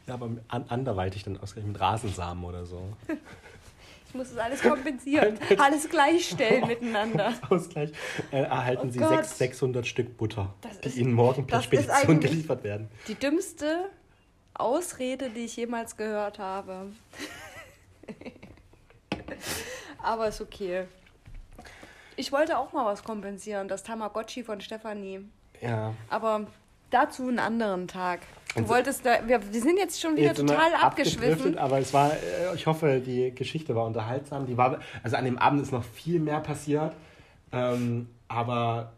[0.07, 2.83] Ja, aber an, anderweitig dann ausgerechnet mit Rasensamen oder so.
[4.13, 7.33] Ich muss das alles kompensieren, alles gleichstellen miteinander.
[7.49, 7.93] Ausgleich
[8.31, 9.25] äh, erhalten Oh Sie Gott.
[9.25, 12.91] sechs, 600 Stück Butter, Das die ist- Ihnen morgen per Spedition eigentlich- geliefert werden.
[13.09, 13.89] Die dümmste
[14.53, 16.93] Ausrede, die ich jemals gehört habe.
[20.03, 20.85] Aber ist okay.
[22.17, 25.21] Ich wollte auch mal was kompensieren, das Tamagotchi von Stefanie.
[25.63, 25.95] Ja.
[26.11, 26.47] Aber
[26.93, 28.21] dazu einen anderen Tag.
[28.55, 31.57] Du wolltest da, wir, wir sind jetzt schon wieder Jetzt total abgeschwiffen.
[31.57, 34.47] Aber es war, äh, ich hoffe, die Geschichte war unterhaltsam.
[34.47, 36.93] Die war, also an dem Abend ist noch viel mehr passiert.
[37.51, 38.93] Ähm, aber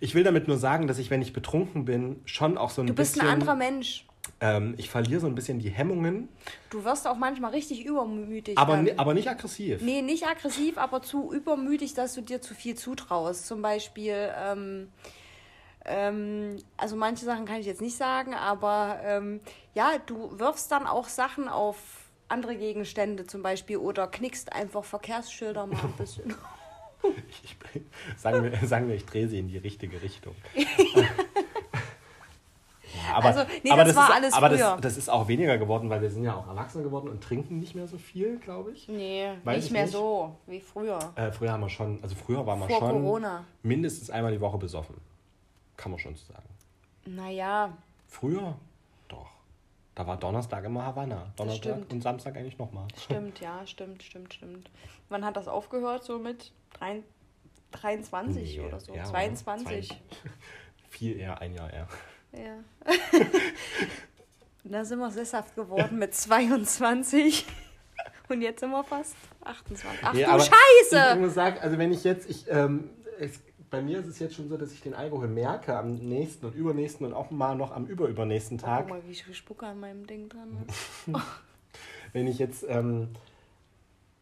[0.00, 2.86] ich will damit nur sagen, dass ich, wenn ich betrunken bin, schon auch so ein
[2.86, 3.26] Du bist bisschen.
[3.28, 4.04] ein anderer Mensch.
[4.40, 6.28] Ähm, ich verliere so ein bisschen die Hemmungen,
[6.70, 8.58] Du wirst auch manchmal richtig übermütig.
[8.58, 9.80] aber, aber nicht aggressiv.
[9.80, 13.46] Nee, nicht aggressiv, aber zu übermütig, dass du dir zu viel zutraust.
[13.46, 14.88] Zum Beispiel, ähm,
[15.88, 19.40] ähm, also manche Sachen kann ich jetzt nicht sagen, aber ähm,
[19.74, 21.76] ja, du wirfst dann auch Sachen auf
[22.28, 26.34] andere Gegenstände zum Beispiel oder knickst einfach Verkehrsschilder mal ein bisschen.
[27.30, 27.56] Ich,
[28.16, 30.34] sagen, wir, sagen wir, ich drehe sie in die richtige Richtung.
[33.06, 34.58] Ja, aber, Also, nee, aber das war ist, alles aber früher.
[34.58, 37.58] Das, das ist auch weniger geworden, weil wir sind ja auch erwachsen geworden und trinken
[37.58, 38.88] nicht mehr so viel, glaube ich.
[38.88, 39.92] Nee, Weiß nicht ich mehr nicht.
[39.92, 40.98] so wie früher.
[41.14, 43.44] Äh, früher haben wir schon, also früher war man Vor schon Corona.
[43.62, 44.96] mindestens einmal die Woche besoffen.
[45.78, 46.48] Kann man schon so sagen.
[47.06, 47.72] Naja,
[48.06, 48.56] Früher?
[49.08, 49.30] Doch.
[49.94, 51.32] Da war Donnerstag immer Havanna.
[51.36, 52.86] Donnerstag und Samstag eigentlich nochmal.
[52.96, 54.70] stimmt, ja, stimmt, stimmt, stimmt.
[55.08, 56.04] Wann hat das aufgehört?
[56.04, 57.02] So mit drei-
[57.72, 58.94] 23 Nee, oder so?
[58.94, 59.88] ja, 22.
[59.88, 59.96] zwei-
[60.90, 61.88] Viel eher, ein Jahr eher.
[62.32, 62.58] Ja.
[64.64, 67.46] da sind wir sesshaft geworden mit 22.
[68.28, 70.00] Und jetzt sind wir fast 28.
[70.04, 70.50] Ach Nee, du aber Ich,
[70.90, 71.16] Scheiße!
[71.20, 74.48] muss sagen, also wenn ich jetzt, ich, ähm, es, bei mir ist es jetzt schon
[74.48, 77.86] so, dass ich den Alkohol merke am nächsten und übernächsten und auch mal noch am
[77.86, 78.86] überübernächsten Tag.
[78.88, 80.66] Guck mal, wie viel Spucke an meinem Ding dran.
[82.12, 83.08] Wenn ich jetzt ähm,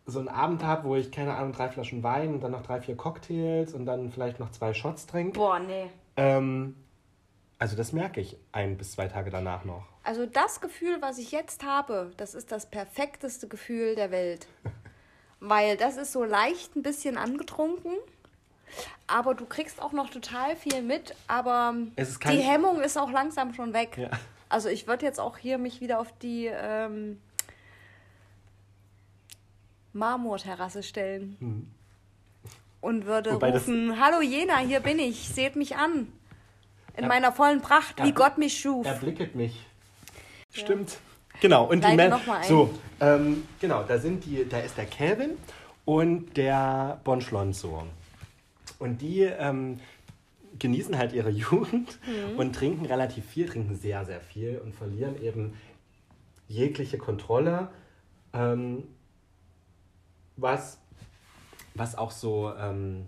[0.07, 2.81] so einen Abend habe, wo ich, keine Ahnung, drei Flaschen Wein und dann noch drei,
[2.81, 5.39] vier Cocktails und dann vielleicht noch zwei Shots trinke.
[5.39, 5.91] Boah, nee.
[6.17, 6.77] Ähm,
[7.59, 9.87] also das merke ich ein bis zwei Tage danach noch.
[10.03, 14.47] Also das Gefühl, was ich jetzt habe, das ist das perfekteste Gefühl der Welt.
[15.41, 17.93] Weil das ist so leicht ein bisschen angetrunken,
[19.07, 23.73] aber du kriegst auch noch total viel mit, aber die Hemmung ist auch langsam schon
[23.73, 23.97] weg.
[23.97, 24.11] Ja.
[24.49, 27.21] Also ich würde jetzt auch hier mich wieder auf die ähm,
[29.93, 31.73] Marmorterrasse stellen.
[32.81, 33.35] Und würde.
[33.35, 36.13] Wobei rufen, hallo Jena, hier bin ich, seht mich an.
[36.97, 38.15] In meiner vollen Pracht, wie Ja.
[38.15, 38.87] Gott mich schuf.
[38.87, 39.67] Erblicket mich.
[40.51, 40.99] Stimmt.
[41.41, 42.49] Genau, und die Leite mal ein.
[42.49, 45.37] So, ähm, genau, da sind die, da ist der Kelvin
[45.85, 47.87] und der Bon Schlonzo.
[48.79, 49.81] Und die ähm,
[50.59, 52.39] genießen halt ihre Jugend Mhm.
[52.39, 55.55] und trinken relativ viel, trinken sehr, sehr viel und verlieren eben
[56.49, 57.69] jegliche Kontrolle,
[58.33, 58.85] ähm,
[60.37, 60.79] was,
[61.75, 63.07] was auch so ähm,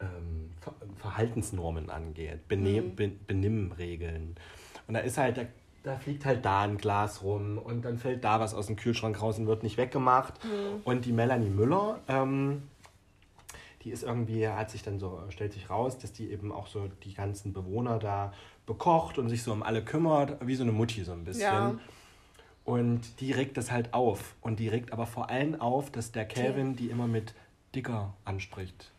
[0.00, 2.96] ähm, Ver Verhaltensnormen angeht, Bene Mhm.
[2.96, 4.34] Be Benimmregeln.
[4.86, 5.42] Und da ist halt, da,
[5.84, 9.20] da fliegt halt da ein Glas rum und dann fällt da was aus dem Kühlschrank
[9.20, 10.42] raus und wird nicht weggemacht.
[10.44, 10.80] Mhm.
[10.84, 12.62] Und die Melanie Müller, ähm,
[13.82, 16.88] die ist irgendwie, hat sich dann so, stellt sich raus, dass die eben auch so
[17.04, 18.32] die ganzen Bewohner da
[18.66, 21.42] bekocht und sich so um alle kümmert, wie so eine Mutti so ein bisschen.
[21.42, 21.78] Ja.
[22.64, 24.34] Und die regt das halt auf.
[24.42, 27.34] Und die regt aber vor allem auf, dass der Calvin die immer mit
[27.74, 28.92] Dicker anspricht.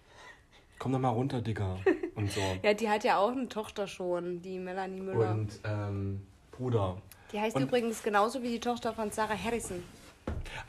[0.79, 1.77] Komm doch mal runter, Dicker.
[2.15, 2.41] Und so.
[2.63, 5.31] Ja, die hat ja auch eine Tochter schon, die Melanie Müller.
[5.33, 6.97] Und ähm, Bruder.
[7.31, 9.83] die heißt und- übrigens genauso wie die Tochter von Sarah Harrison.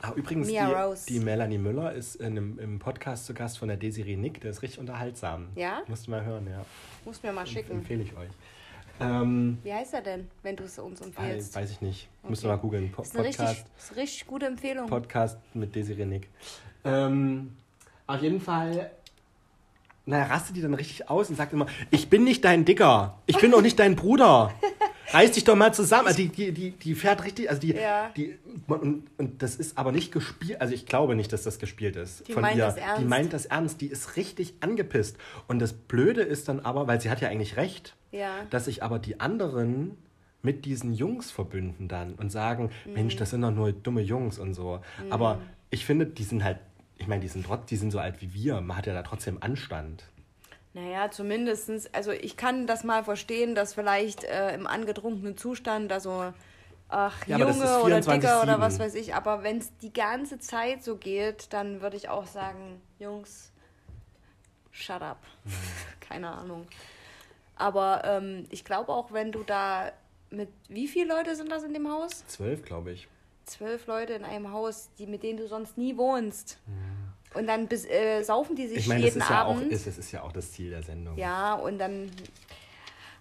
[0.01, 1.05] Ah, übrigens, Mia die, Rose.
[1.07, 4.41] die Melanie Müller ist in einem, im Podcast zu Gast von der Desiree Nick.
[4.41, 5.47] Der ist richtig unterhaltsam.
[5.55, 5.81] Ja?
[5.87, 6.65] Musst du mal hören, ja.
[7.05, 7.71] Muss mir mal schicken.
[7.71, 8.29] Empfehle ich euch.
[8.99, 11.55] Ähm, Wie heißt er denn, wenn du es uns empfehlst?
[11.55, 12.07] weiß ich nicht.
[12.23, 12.35] Okay.
[12.43, 12.91] ihr mal googeln.
[12.91, 14.87] Po Das ist eine richtig, Podcast, ist eine richtig gute Empfehlung.
[14.87, 16.29] Podcast mit Desiree Nick.
[16.83, 17.55] Ähm,
[18.05, 18.91] auf jeden Fall,
[20.05, 23.17] naja, rastet die dann richtig aus und sagt immer, ich bin nicht dein Dicker.
[23.25, 24.53] Ich bin auch nicht dein Bruder.
[25.13, 26.07] Reiß dich doch mal zusammen.
[26.07, 28.09] Also die, die, die, die fährt richtig, also die, Ja.
[28.15, 31.95] die und, und das ist aber nicht gespielt, also ich glaube nicht, dass das gespielt
[31.95, 32.65] ist Die von meint ihr.
[32.65, 33.01] das ernst.
[33.01, 35.17] Die meint das ernst, die ist richtig angepisst.
[35.47, 38.29] Und das Blöde ist dann aber, weil sie hat ja eigentlich recht, Ja.
[38.49, 39.97] dass sich aber die anderen
[40.43, 42.93] mit diesen Jungs verbünden dann und sagen, Mhm.
[42.93, 44.79] Mensch, das sind doch nur dumme Jungs und so.
[45.09, 46.57] Aber ich finde, die sind halt,
[46.97, 48.61] Ich meine, die sind, trotz, die sind so alt wie wir.
[48.61, 50.03] Man hat ja da trotzdem Anstand.
[50.73, 55.99] Naja, zumindestens, also ich kann das mal verstehen, dass vielleicht äh, im angetrunkenen Zustand da
[55.99, 56.33] so,
[56.87, 58.59] ach, Ja, Junge oder Dicker oder 24/7.
[58.59, 62.25] was weiß ich, aber wenn es die ganze Zeit so geht, dann würde ich auch
[62.25, 63.51] sagen, Jungs,
[64.71, 65.19] shut up.
[65.99, 66.65] Keine Ahnung.
[67.57, 69.91] Aber ähm, ich glaube auch, wenn du da
[70.29, 72.25] mit, wie viele Leute sind das in dem Haus?
[72.27, 73.07] Zwölf, glaube ich.
[73.45, 76.57] Zwölf Leute in einem Haus, die, mit denen du sonst nie wohnst.
[77.33, 79.87] Und dann bis, äh, saufen die sich Ich meine, das jeden ist ja, auch, ist,
[79.87, 81.17] das ist ja auch das Ziel der Sendung.
[81.17, 82.11] Ja, und dann.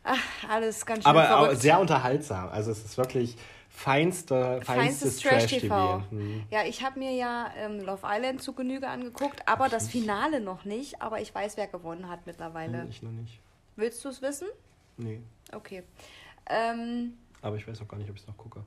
[0.03, 0.19] Ach,
[0.49, 1.61] alles ganz schön Aber verrückt.
[1.61, 2.49] sehr unterhaltsam.
[2.49, 3.37] Also es ist wirklich
[3.69, 6.03] feinste, Feinstes feinstes, Trash-TV.
[6.11, 6.45] Hm.
[6.51, 10.65] Ja, ich habe mir ja ähm, Love Island zu Genüge angeguckt, aber das Finale noch
[10.65, 11.01] nicht.
[11.03, 12.87] Aber ich weiß, wer gewonnen hat mittlerweile.
[12.91, 13.41] Ich noch nicht.
[13.77, 14.49] Willst du es wissen?
[14.97, 15.21] Nee.
[15.53, 15.85] Okay.
[16.47, 18.65] Ähm, Aber ich weiß auch gar nicht, ob ich es noch gucke.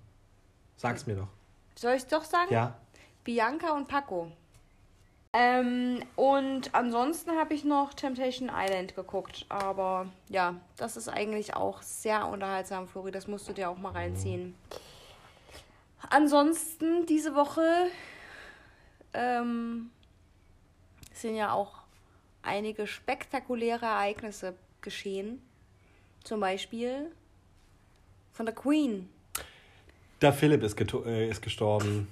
[0.78, 1.28] Sag's mir doch.
[1.76, 2.52] soll ich es doch sagen?
[2.52, 2.76] Ja.
[3.24, 4.32] Bianca und Paco.
[5.36, 9.46] Ähm, und ansonsten habe ich noch Temptation Island geguckt.
[9.50, 13.12] Aber ja, das ist eigentlich auch sehr unterhaltsam, Flori.
[13.12, 14.56] Das musst du dir auch mal reinziehen.
[16.10, 17.88] Ansonsten diese Woche
[19.14, 19.90] ähm,
[21.14, 21.80] sind ja auch
[22.44, 25.42] einige spektakuläre Ereignisse geschehen.
[26.24, 27.12] Zum Beispiel
[28.34, 29.10] von der Queen.
[30.22, 32.08] Der Philipp ist, äh, ist gestorben.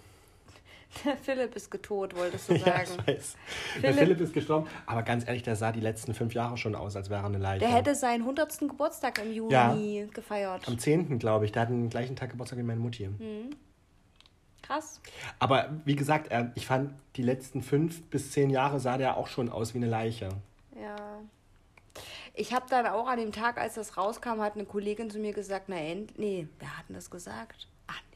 [1.06, 2.89] Der Philipp ist getot, wolltest du Ja, sagen.
[2.99, 3.36] ich weiß.
[3.75, 4.67] Der Philipp- Philipp ist gestorben.
[4.86, 7.38] Aber ganz ehrlich, der sah die letzten fünf Jahre schon aus, als wäre er eine
[7.38, 7.60] Leiche.
[7.60, 8.60] Der hätte seinen 100.
[8.60, 10.06] Geburtstag im Juni Ja.
[10.13, 10.67] gefeiert.
[10.67, 11.17] Am 10.
[11.19, 11.51] glaube ich.
[11.51, 13.06] Der hat den gleichen Tag Geburtstag wie meine Mutti.
[13.06, 13.51] Hm.
[14.62, 15.01] Krass.
[15.39, 19.49] Aber wie gesagt, ich fand, die letzten fünf bis zehn Jahre sah der auch schon
[19.49, 20.30] aus wie eine Leiche.
[20.80, 20.95] Ja.
[22.34, 25.34] Ich habe dann auch an dem Tag, als das rauskam, hat eine Kollegin zu mir
[25.34, 27.67] gesagt, na end, nee, wer hat denn das gesagt?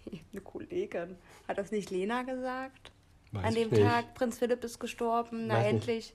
[0.32, 1.18] Eine Kollegin.
[1.48, 2.92] Hat das nicht Lena gesagt?
[3.32, 3.82] Weiß an dem nicht.
[3.82, 5.74] Tag, Prinz Philipp ist gestorben, na Weiß nicht.
[5.74, 6.14] endlich.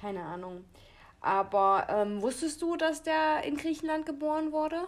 [0.00, 0.64] Keine Ahnung.
[1.20, 4.82] Aber ähm, wusstest du, dass der in Griechenland geboren wurde?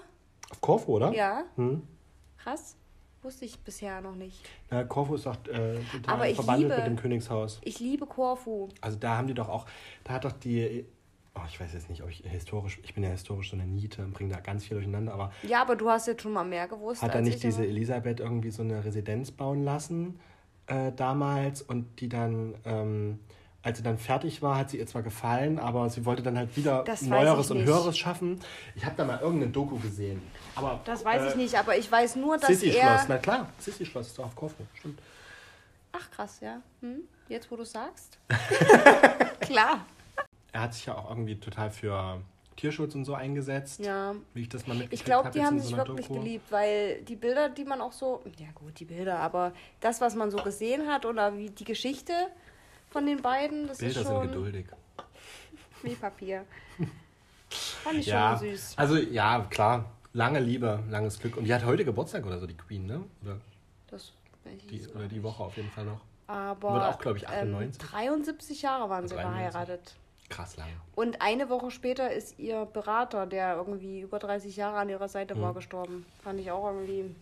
[0.50, 1.12] Auf Korfu, oder?
[1.12, 1.82] Ja, Hm?
[2.38, 2.76] krass.
[3.22, 4.48] Wusste ich bisher noch nicht.
[4.70, 7.58] Na, Korfu ist doch äh, total Aber verbandelt liebe- mit dem Königshaus.
[7.64, 8.68] Ich liebe Korfu.
[8.80, 9.66] Also da haben die doch auch,
[10.04, 10.86] da hat doch die,
[11.40, 14.02] oh, ich weiß jetzt nicht, ob ich historisch, ich bin ja historisch so eine Niete
[14.02, 16.68] und bringe da ganz viel durcheinander, aber Ja, aber du hast jetzt schon mal mehr
[16.68, 17.02] gewusst.
[17.02, 17.72] hat da als nicht ich diese immer.
[17.72, 20.20] Elisabeth irgendwie so eine Residenz bauen lassen
[20.66, 23.18] äh, damals und die dann, ähm,
[23.62, 26.56] als sie dann fertig war, hat sie ihr zwar gefallen, aber sie wollte dann halt
[26.56, 27.64] wieder Das Neueres und.
[27.64, 28.38] Höheres schaffen.
[28.74, 30.22] Ich habe da mal irgendeine Doku gesehen.
[30.54, 33.06] Aber, Das weiß äh, ich nicht, aber ich weiß nur, dass Sissi-Schloss, er...
[33.08, 35.00] na klar, Sissi-Schloss ist doch auf Korfu, stimmt.
[35.92, 36.60] Ach krass, ja.
[36.80, 37.00] Hm?
[37.28, 38.18] Jetzt, wo du sagst.
[39.40, 39.84] Klar.
[40.52, 42.20] Er hat sich ja auch irgendwie total für
[42.56, 43.80] Tierschutz und so eingesetzt.
[43.80, 44.14] Ja.
[44.34, 46.20] Wie ich das mal mitgekriegt Ich glaube, die haben sich so wirklich Doku.
[46.20, 48.22] geliebt, weil die Bilder, die man auch so...
[48.38, 52.12] Ja gut, die Bilder, aber das, was man so gesehen hat oder wie die Geschichte
[52.90, 54.66] von den beiden, das Bilder ist sind schon geduldig.
[55.82, 56.44] wie Papier.
[57.50, 58.74] Fand ich Ja, schon süß.
[58.76, 59.92] also ja, klar.
[60.14, 61.36] Lange Liebe, langes Glück.
[61.36, 63.04] Und die hat heute Geburtstag oder so, die Queen, ne?
[63.22, 63.36] Oder
[63.88, 64.12] Das
[64.70, 66.00] die, oder die Woche auf jeden Fall noch.
[66.26, 67.78] Aber Wird auch, glaub ich, ähm, 98.
[67.78, 69.52] 73 Jahre waren sie 93.
[69.52, 69.94] verheiratet.
[70.28, 70.72] Krass lange.
[70.94, 75.34] Und eine Woche später ist ihr Berater, der irgendwie über 30 Jahre an ihrer Seite
[75.34, 75.42] Mhm.
[75.42, 76.04] war, gestorben.
[76.22, 77.14] Fand ich auch irgendwie.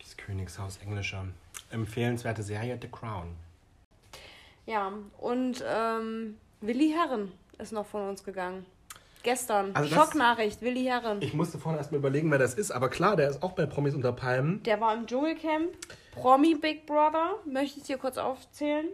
[0.00, 1.26] Das Königshaus Englischer.
[1.70, 3.36] Empfehlenswerte Serie The Crown.
[4.66, 8.66] Ja, und ähm, Willi Herren ist noch von uns gegangen.
[9.22, 9.70] Gestern.
[9.74, 11.22] Also das- Schocknachricht, Willi Herren.
[11.22, 13.94] Ich musste vorhin erstmal überlegen, wer das ist, aber klar, der ist auch bei Promis
[13.94, 14.60] unter Palmen.
[14.64, 15.70] Der war im Dschungelcamp.
[16.12, 17.36] Promi Big Brother.
[17.44, 18.86] Möchte ich dir kurz aufzählen.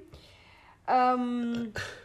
[0.87, 1.73] Ähm,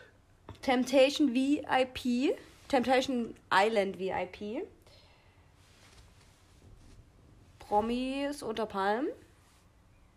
[0.64, 2.36] Temptation VIP.
[2.70, 4.66] Temptation Island VIP.
[7.60, 9.10] Promis unter Palmen.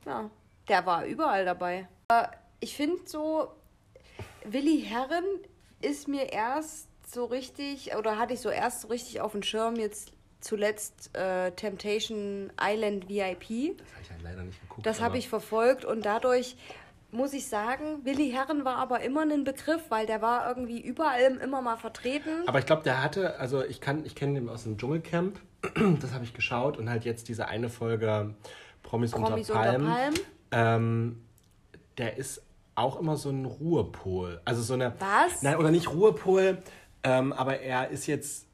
[0.07, 0.31] Ja,
[0.69, 1.89] der war überall dabei.
[2.61, 3.49] Ich finde so,
[4.45, 5.25] Willi Herren
[5.83, 9.77] ist mir erst so richtig, oder hatte ich so erst so richtig auf dem Schirm
[9.77, 13.77] jetzt zuletzt äh, Temptation Island VIP.
[13.79, 14.87] Das habe ich halt leider nicht geguckt.
[14.87, 16.57] Das habe ich verfolgt und dadurch
[17.17, 21.37] muss ich sagen, Willi Herren war aber immer ein Begriff, weil der war irgendwie überall
[21.43, 22.47] immer mal vertreten.
[22.47, 25.41] Aber ich glaube, der hatte, also ich kann, ich kenne den aus dem Dschungelcamp.
[26.01, 28.35] Das habe ich geschaut und halt jetzt diese eine Folge
[28.83, 29.89] Promis, Promis unter Palmen.
[29.89, 30.21] Palmen.
[30.53, 31.23] Ähm,
[31.99, 32.43] der ist
[32.77, 34.41] auch immer so ein Ruhepol.
[34.45, 34.95] Also so eine.
[34.99, 35.43] Was?
[35.43, 36.59] Nein, oder nicht Ruhepol,
[37.03, 38.46] ähm, aber er ist jetzt.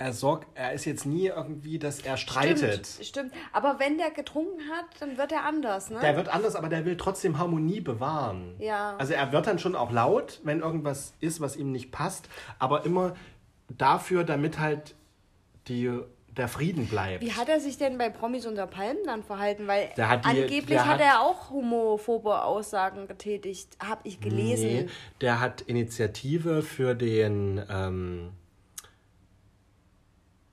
[0.00, 2.86] Er sorgt, er ist jetzt nie irgendwie, dass er streitet.
[2.86, 3.32] Stimmt, stimmt.
[3.52, 5.98] Aber wenn der getrunken hat, dann wird er anders, ne?
[6.00, 8.54] Der wird anders, aber der will trotzdem Harmonie bewahren.
[8.60, 8.94] Ja.
[8.98, 12.28] Also er wird dann schon auch laut, wenn irgendwas ist, was ihm nicht passt,
[12.60, 13.14] aber immer
[13.76, 14.94] dafür, damit halt
[15.66, 15.90] die,
[16.36, 17.20] der Frieden bleibt.
[17.24, 19.66] Wie hat er sich denn bei Promis unter Palmen dann verhalten?
[19.66, 24.64] Weil hat die- angeblich hat, hat- er auch homophobe Aussagen getätigt, habe ich gelesen.
[24.68, 24.86] Nee,
[25.20, 28.30] der hat Initiative für den, ähm,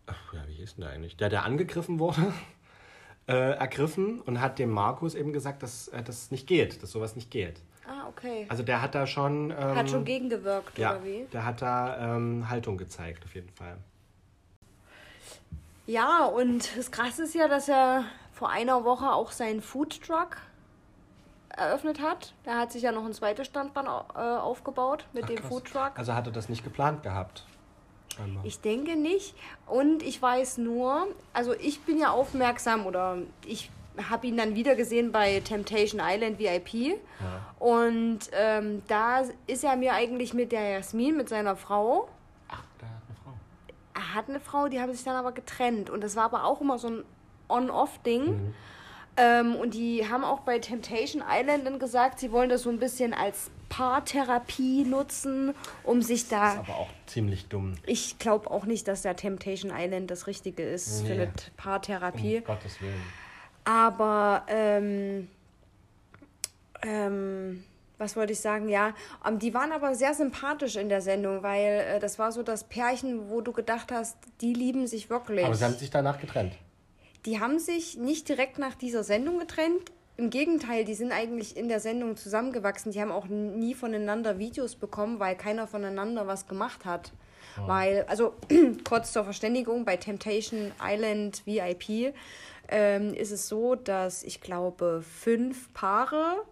[0.08, 1.18] ach, ja, wie hieß denn der eigentlich?
[1.18, 2.34] Der, der angegriffen wurde,
[3.28, 7.16] äh, ergriffen und hat dem Markus eben gesagt, dass äh, das nicht geht, dass sowas
[7.16, 7.62] nicht geht.
[7.88, 8.46] Ah, okay.
[8.50, 9.52] Also der hat da schon...
[9.52, 11.28] Ähm, hat schon gegengewirkt, ja, oder wie?
[11.32, 13.78] der hat da ähm, Haltung gezeigt, auf jeden Fall.
[15.88, 20.38] Ja, und das Krasse ist ja, dass er vor einer Woche auch seinen Foodtruck
[21.50, 22.34] eröffnet hat.
[22.44, 25.48] Da hat sich ja noch ein zweites Standbein au- äh, aufgebaut mit Ach, dem krass.
[25.48, 25.92] Foodtruck.
[25.96, 27.46] Also hat er das nicht geplant gehabt,
[28.16, 28.44] scheinbar.
[28.46, 29.36] Ich denke nicht.
[29.68, 33.70] Und ich weiß nur, also ich bin ja aufmerksam oder ich
[34.10, 37.00] habe ihn dann wieder gesehen bei Temptation Island VIP.
[37.60, 42.10] Und ähm, da ist er mir eigentlich mit der Jasmin, mit seiner Frau,
[42.50, 43.34] Ach, da hat eine Frau.
[43.94, 45.90] er hat eine Frau, die haben sich dann aber getrennt.
[45.90, 47.04] Und das war aber auch immer so ein
[47.48, 48.54] On-Off-Ding.
[49.18, 52.80] Ähm, und die haben auch bei Temptation Island dann gesagt, sie wollen das so ein
[52.80, 56.54] bisschen als Paartherapie nutzen, um sich da.
[56.54, 57.76] Ist aber auch ziemlich dumm.
[57.86, 61.22] Ich glaube auch nicht, dass der Temptation Island das Richtige ist für Nee.
[61.24, 62.38] eine Paartherapie.
[62.40, 63.02] Um Gottes Willen.
[63.64, 65.28] Aber ähm,
[66.84, 67.64] ähm,
[67.98, 68.70] was wollte ich sagen?
[68.70, 68.94] Ja,
[69.26, 72.66] ähm, die waren aber sehr sympathisch in der Sendung, weil äh, das war so das
[72.66, 75.46] Pärchen, wo du gedacht hast, die lieben sich wirklich.
[75.46, 76.54] Aber sie haben sich danach getrennt.
[77.26, 79.92] Die haben sich nicht direkt nach dieser Sendung getrennt.
[80.18, 82.92] Im Gegenteil, die sind eigentlich in der Sendung zusammengewachsen.
[82.92, 87.12] Die haben auch nie voneinander Videos bekommen, weil keiner voneinander was gemacht hat.
[87.58, 88.34] Weil, also
[88.88, 92.14] kurz zur Verständigung, bei Temptation Island VIP
[92.70, 96.44] ähm, ist es so, dass ich glaube, fünf Paare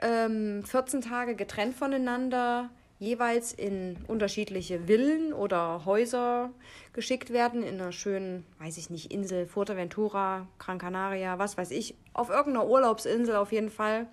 [0.00, 6.50] ähm, 14 Tage getrennt voneinander jeweils in unterschiedliche Villen oder Häuser
[6.92, 11.94] geschickt werden, in einer schönen, weiß ich nicht, Insel, Fuerteventura, Gran Canaria, was weiß ich,
[12.14, 14.06] auf irgendeiner Urlaubsinsel auf jeden Fall.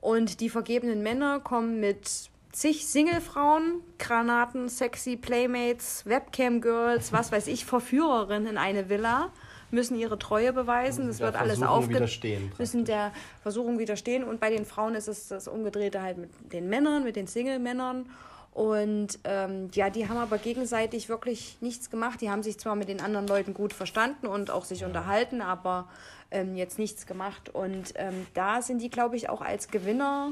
[0.00, 7.66] Und die vergebenen Männer kommen mit zig Singlefrauen, Granaten, sexy Playmates, Webcam-Girls, was weiß ich,
[7.66, 9.30] Verführerinnen in eine Villa,
[9.70, 11.08] müssen ihre Treue beweisen.
[11.08, 14.24] Das wird alles Versuchung aufge widerstehen, müssen der Versuchung widerstehen.
[14.24, 18.06] Und bei den Frauen ist es das Umgedrehte halt mit den Männern, mit den Single-Männern.
[18.52, 22.20] Und ähm, ja, die haben aber gegenseitig wirklich nichts gemacht.
[22.22, 25.88] Die haben sich zwar mit den anderen Leuten gut verstanden und auch sich unterhalten, aber
[26.30, 27.50] ähm, jetzt nichts gemacht.
[27.50, 30.30] Und ähm, da sind die, glaube ich, auch als Gewinner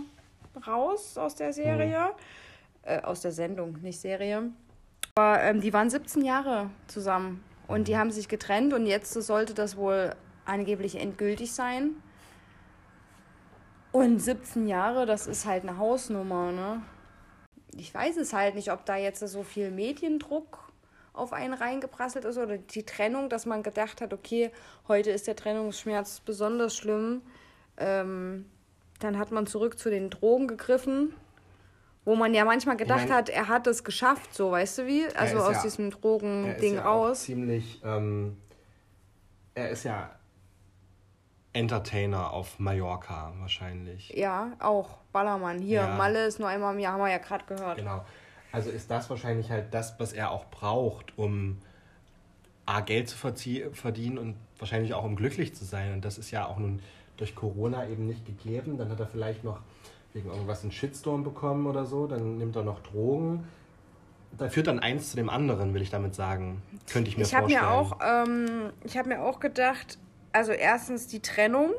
[0.67, 2.13] raus aus der Serie.
[2.87, 4.51] Äh, aus der Sendung, nicht Serie.
[5.15, 9.55] Aber ähm, die waren 17 Jahre zusammen und die haben sich getrennt und jetzt sollte
[9.55, 11.91] das wohl angeblich endgültig sein.
[13.93, 16.83] Und 17 Jahre, das ist halt eine Hausnummer, ne?
[17.77, 20.73] Ich weiß es halt nicht, ob da jetzt so viel Mediendruck
[21.13, 24.51] auf einen reingeprasselt ist oder die Trennung, dass man gedacht hat, okay,
[24.89, 27.23] heute ist der Trennungsschmerz besonders schlimm.
[27.77, 28.47] Ähm,
[28.99, 31.15] dann hat man zurück zu den Drogen gegriffen,
[32.05, 35.07] wo man ja manchmal gedacht mein- hat, er hat es geschafft, so weißt du wie?
[35.17, 37.23] Also aus ja- diesem Drogending ja raus.
[37.25, 38.37] ziemlich, ähm,
[39.55, 40.11] er ist ja
[41.53, 44.11] Entertainer auf Mallorca wahrscheinlich.
[44.11, 45.61] Ja, auch Ballermann.
[45.61, 45.95] Hier, Ja.
[45.97, 47.77] Malle ist nur einmal im Jahr, haben wir ja gerade gehört.
[47.79, 48.05] Genau.
[48.51, 51.61] Also ist das wahrscheinlich halt das, was er auch braucht, um
[52.67, 55.93] A, Geld zu verdienen und wahrscheinlich auch um glücklich zu sein.
[55.93, 56.81] Und das ist ja auch nun
[57.19, 58.77] durch Corona eben nicht gegeben.
[58.79, 59.61] Dann hat er vielleicht noch
[60.15, 62.07] wegen irgendwas einen Shitstorm bekommen oder so.
[62.07, 63.45] Dann nimmt er noch Drogen.
[64.39, 66.63] Da führt dann eins zu dem anderen, will ich damit sagen.
[66.91, 67.65] Könnte ich mir Ich habe vorstellen.
[67.65, 69.99] mir auch, ähm, ich habe mir auch gedacht,
[70.33, 71.71] also erstens die Trennung,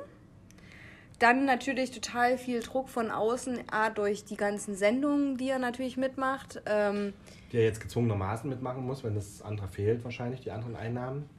[1.20, 5.96] dann natürlich total viel Druck von außen, A, durch die ganzen Sendungen, die er natürlich
[5.96, 6.62] mitmacht.
[6.66, 7.14] Ähm,
[7.54, 11.30] Die er jetzt gezwungenermaßen mitmachen muss, wenn das andere fehlt, wahrscheinlich, die anderen Einnahmen.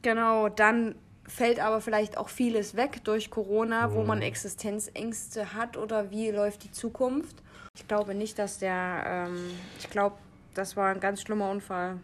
[0.00, 0.94] genau, dann
[1.26, 6.64] fällt aber vielleicht auch vieles weg durch Corona, wo man Existenzängste hat oder wie läuft
[6.64, 7.36] die Zukunft.
[7.74, 10.16] Ich glaube nicht, dass der, ähm, ich glaube,
[10.54, 11.98] das war ein ganz schlimmer Unfall.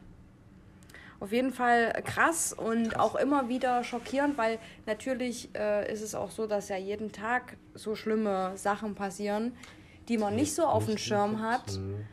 [1.20, 6.30] Auf jeden Fall krass und auch immer wieder schockierend, weil natürlich äh, ist es auch
[6.30, 9.52] so, dass ja jeden Tag so schlimme Sachen passieren,
[10.08, 11.76] die man nicht so auf dem Schirm hat.
[11.76, 12.06] Mhm.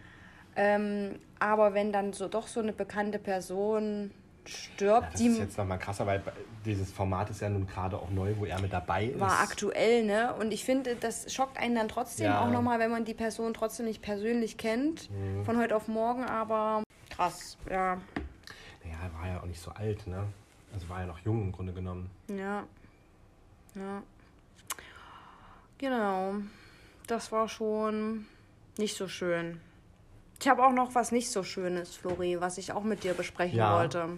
[0.55, 4.11] Ähm, aber wenn dann so doch so eine bekannte Person
[4.49, 6.21] stirbt, Das die ist jetzt nochmal krasser, weil
[6.65, 9.19] dieses Format ist ja nun gerade auch neu, wo er mit dabei ist.
[9.19, 10.33] war aktuell, ne?
[10.35, 12.41] Und ich finde, das schockt einen dann trotzdem Ja.
[12.45, 15.45] auch nochmal, wenn man die Person trotzdem nicht persönlich kennt, Mhm.
[15.45, 17.95] von heute auf morgen, aber krass, ja.
[18.83, 20.23] Naja, er war ja auch nicht so alt, ne?
[20.73, 22.09] Also war ja noch jung im Grunde genommen.
[22.27, 22.63] Ja.
[23.75, 24.01] Ja.
[25.77, 26.35] Genau.
[27.07, 28.25] Das war schon
[28.77, 29.59] nicht so schön.
[30.41, 33.57] Ich habe auch noch was nicht so Schönes, Flori, was ich auch mit dir besprechen
[33.57, 33.77] Ja.
[33.79, 34.09] wollte.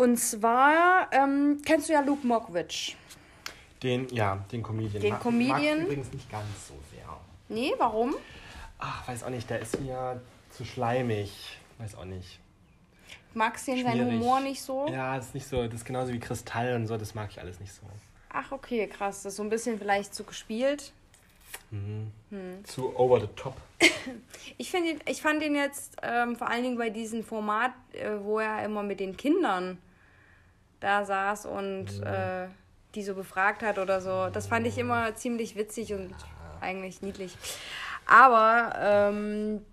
[0.00, 2.92] Und zwar ähm, kennst du ja Luke Mockridge.
[3.82, 5.02] Den, ja, den Comedian.
[5.02, 5.78] Den Mag- Comedian.
[5.78, 7.04] Mag übrigens nicht ganz so sehr.
[7.50, 8.14] Nee, warum?
[8.78, 10.18] Ach, weiß auch nicht, der ist mir
[10.56, 11.58] zu schleimig.
[11.76, 12.40] Weiß auch nicht.
[13.34, 14.06] Magst du seinen.
[14.06, 14.88] Humor nicht so?
[14.88, 17.38] Ja, das ist nicht so, das ist genauso wie Kristall und so, das mag ich
[17.38, 17.82] alles nicht so.
[18.32, 19.22] Ach, okay, krass.
[19.22, 20.94] Das ist so ein bisschen vielleicht zu gespielt.
[22.64, 23.54] Zu over the top.
[24.56, 28.38] Ich, find ich fand ihn jetzt ähm, vor allen Dingen bei diesem Format, äh, wo
[28.38, 29.76] er immer mit den Kindern
[30.80, 32.48] da saß und äh,
[32.94, 34.28] die so befragt hat oder so.
[34.32, 36.14] Das fand ich immer ziemlich witzig und
[36.60, 37.36] eigentlich niedlich.
[38.06, 39.64] Aber ähm,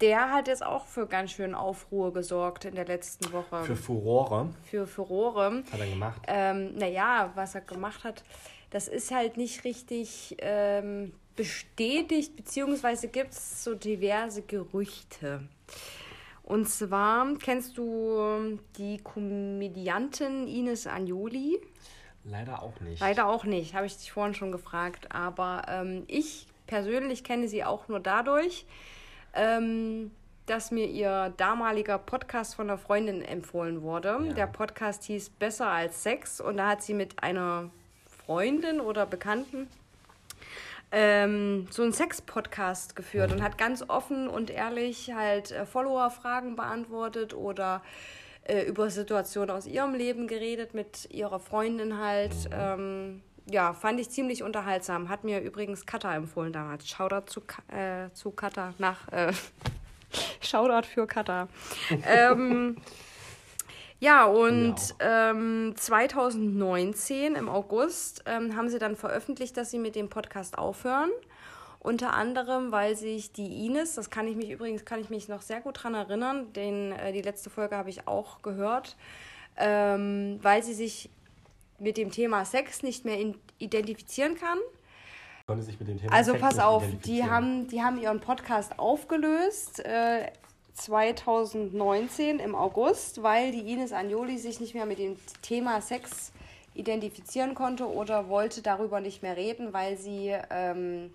[0.00, 3.64] der hat jetzt auch für ganz schön Aufruhr gesorgt in der letzten Woche.
[3.64, 5.64] Für Furore für Furore.
[5.72, 6.22] hat er gemacht.
[6.26, 8.22] Ähm, naja, was er gemacht hat,
[8.70, 15.42] das ist halt nicht richtig ähm, bestätigt, beziehungsweise gibt es so diverse Gerüchte.
[16.48, 21.60] Und zwar kennst du die Komödiantin Ines Agnoli?
[22.24, 23.00] Leider auch nicht.
[23.00, 25.12] Leider auch nicht, habe ich dich vorhin schon gefragt.
[25.12, 28.64] Aber ähm, ich persönlich kenne sie auch nur dadurch,
[29.34, 30.10] ähm,
[30.46, 34.18] dass mir ihr damaliger Podcast von einer Freundin empfohlen wurde.
[34.28, 34.32] Ja.
[34.32, 37.68] Der Podcast hieß Besser als Sex und da hat sie mit einer
[38.24, 39.68] Freundin oder Bekannten
[40.90, 47.34] ähm, so einen Sex-Podcast geführt und hat ganz offen und ehrlich halt äh, Follower-Fragen beantwortet
[47.34, 47.82] oder
[48.44, 52.32] äh, über Situationen aus ihrem Leben geredet mit ihrer Freundin halt.
[52.50, 55.08] Ähm, ja, fand ich ziemlich unterhaltsam.
[55.08, 56.88] Hat mir übrigens Katha empfohlen damals.
[56.88, 59.08] Shoutout zu, äh, zu Katha nach.
[59.12, 59.32] Äh,
[60.40, 61.48] Shoutout für Katha.
[62.06, 62.76] ähm,
[64.00, 70.08] ja, und ähm, 2019 im August ähm, haben sie dann veröffentlicht, dass sie mit dem
[70.08, 71.10] Podcast aufhören.
[71.80, 75.42] Unter anderem, weil sich die Ines, das kann ich mich übrigens, kann ich mich noch
[75.42, 78.96] sehr gut dran erinnern, den, äh, die letzte Folge habe ich auch gehört,
[79.56, 81.10] ähm, weil sie sich
[81.78, 84.58] mit dem Thema Sex nicht mehr in, identifizieren kann.
[85.46, 88.78] Konnte sich mit dem Thema Also Sex pass auf, die haben, die haben ihren Podcast
[88.78, 90.30] aufgelöst äh,
[90.78, 96.32] 2019 im August, weil die Ines Agnoli sich nicht mehr mit dem Thema Sex
[96.74, 101.10] identifizieren konnte oder wollte darüber nicht mehr reden, weil sie ähm,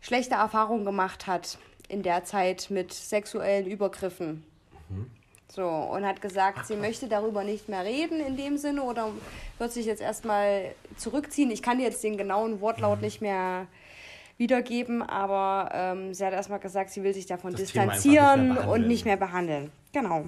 [0.00, 4.44] schlechte Erfahrungen gemacht hat in der Zeit mit sexuellen Übergriffen.
[5.48, 9.08] So, und hat gesagt, sie möchte darüber nicht mehr reden in dem Sinne oder
[9.58, 11.50] wird sich jetzt erstmal zurückziehen.
[11.50, 13.66] Ich kann jetzt den genauen Wortlaut nicht mehr
[14.42, 18.58] wiedergeben, aber ähm, sie hat erstmal gesagt, sie will sich davon Das einfach nicht distanzieren
[18.58, 19.70] und nicht mehr behandeln.
[19.92, 20.24] Genau.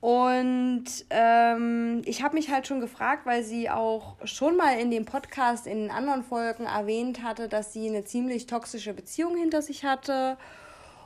[0.00, 5.04] Und ähm, ich habe mich halt schon gefragt, weil sie auch schon mal in dem
[5.04, 9.84] Podcast in den anderen Folgen erwähnt hatte, dass sie eine ziemlich toxische Beziehung hinter sich
[9.84, 10.36] hatte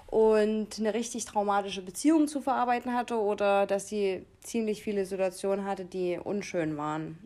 [0.06, 5.84] und eine richtig traumatische Beziehung zu verarbeiten hatte oder dass sie ziemlich viele Situationen hatte,
[5.84, 7.18] die unschön waren.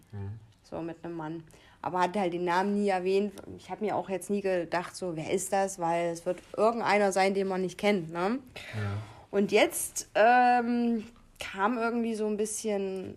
[0.63, 1.45] So mit einem Mann.
[1.83, 3.33] Aber hat halt den Namen nie erwähnt.
[3.59, 5.79] Ich habe mir auch jetzt nie gedacht, so, wer ist das?
[5.79, 8.13] Weil es wird irgendeiner sein, den man nicht kennt.
[8.13, 8.39] Ne?
[9.31, 11.05] Und jetzt ähm,
[11.41, 13.17] kam irgendwie so ein bisschen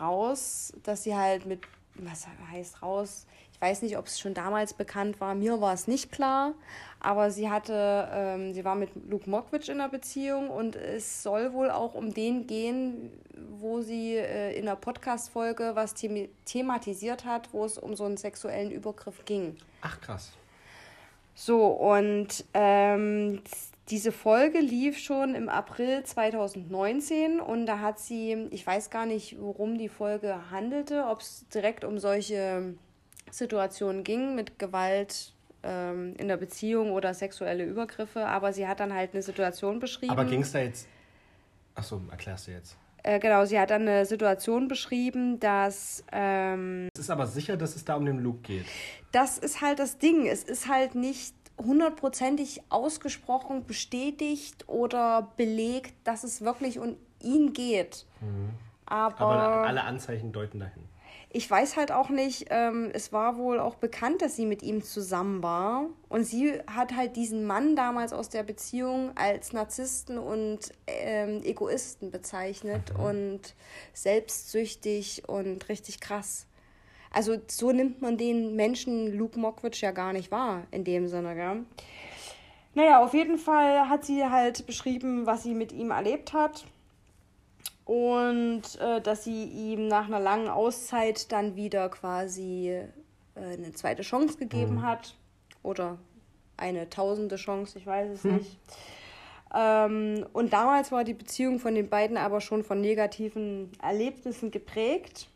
[0.00, 1.60] raus, dass sie halt mit,
[1.94, 3.26] was heißt raus?
[3.52, 5.34] Ich weiß nicht, ob es schon damals bekannt war.
[5.34, 6.52] Mir war es nicht klar.
[7.00, 11.52] Aber sie hatte, ähm, sie war mit Luke Mockridge in einer Beziehung und es soll
[11.52, 13.12] wohl auch um den gehen,
[13.50, 18.16] wo sie äh, in einer Podcast-Folge was themi- thematisiert hat, wo es um so einen
[18.16, 19.56] sexuellen Übergriff ging.
[19.80, 20.32] Ach krass.
[21.36, 23.42] So, und ähm,
[23.90, 29.40] diese Folge lief schon im April 2019 und da hat sie, ich weiß gar nicht,
[29.40, 32.74] worum die Folge handelte, ob es direkt um solche
[33.30, 35.32] Situationen ging mit Gewalt
[35.62, 40.12] ähm, in der Beziehung oder sexuelle Übergriffe, aber sie hat dann halt eine Situation beschrieben.
[40.12, 40.88] Aber ging es da jetzt.
[41.74, 42.76] Achso, erklärst du jetzt.
[43.04, 47.76] Äh, genau, sie hat dann eine Situation beschrieben, dass ähm, Es ist aber sicher, dass
[47.76, 48.66] es da um den Luke geht.
[49.12, 50.26] das ist halt das Ding.
[50.26, 58.06] Es ist halt nicht hundertprozentig ausgesprochen bestätigt oder belegt, dass es wirklich um ihn geht.
[58.86, 60.84] Aber, Aber alle Anzeichen deuten dahin.
[61.30, 64.82] Ich weiß halt auch nicht, ähm, es war wohl auch bekannt, dass sie mit ihm
[64.82, 65.86] zusammen war.
[66.08, 72.10] Und sie hat halt diesen Mann damals aus der Beziehung als Narzissten und ähm, Egoisten
[72.10, 73.54] bezeichnet und
[73.92, 76.46] selbstsüchtig und richtig krass.
[77.10, 81.34] Also so nimmt man den Menschen Luke Mockridge ja gar nicht wahr, in dem Sinne,
[81.34, 81.64] gell?
[82.74, 86.64] Naja, auf jeden Fall hat sie halt beschrieben, was sie mit ihm erlebt hat.
[87.88, 94.02] Und äh, dass sie ihm nach einer langen Auszeit dann wieder quasi äh, eine zweite
[94.02, 95.14] Chance gegeben hat.
[95.62, 95.96] Oder
[96.58, 98.58] eine tausende Chance, ich weiß es nicht.
[99.54, 105.30] Ähm, und damals war die Beziehung von den beiden aber schon von negativen Erlebnissen geprägt.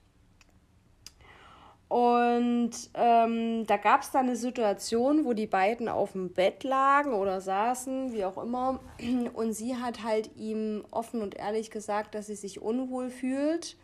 [1.93, 7.13] Und ähm, da gab es dann eine Situation, wo die beiden auf dem Bett lagen
[7.13, 8.81] oder saßen, wie auch immer.
[9.35, 13.77] Und sie hat halt ihm offen und ehrlich gesagt, dass sie sich unwohl fühlt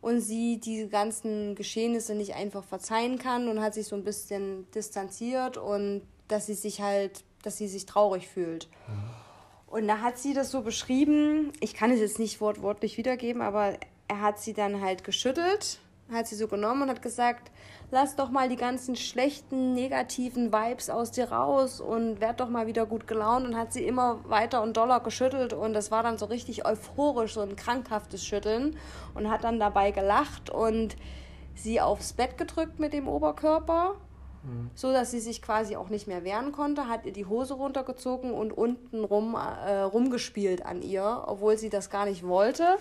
[0.00, 4.68] und sie diese ganzen Geschehnisse nicht einfach verzeihen kann und hat sich so ein bisschen
[4.72, 8.68] distanziert und dass sie sich halt, dass sie sich traurig fühlt.
[9.68, 13.74] Und da hat sie das so beschrieben, ich kann es jetzt nicht wortwörtlich wiedergeben, aber
[14.08, 15.78] er hat sie dann halt geschüttelt
[16.12, 17.50] hat sie so genommen und hat gesagt,
[17.90, 22.66] lass doch mal die ganzen schlechten, negativen Vibes aus dir raus und werd doch mal
[22.66, 26.18] wieder gut gelaunt und hat sie immer weiter und doller geschüttelt und das war dann
[26.18, 28.76] so richtig euphorisch, so ein krankhaftes Schütteln
[29.14, 30.96] und hat dann dabei gelacht und
[31.54, 33.94] sie aufs Bett gedrückt mit dem Oberkörper,
[34.44, 34.70] mhm.
[34.74, 38.32] so dass sie sich quasi auch nicht mehr wehren konnte, hat ihr die Hose runtergezogen
[38.32, 42.76] und unten rum äh, rumgespielt an ihr, obwohl sie das gar nicht wollte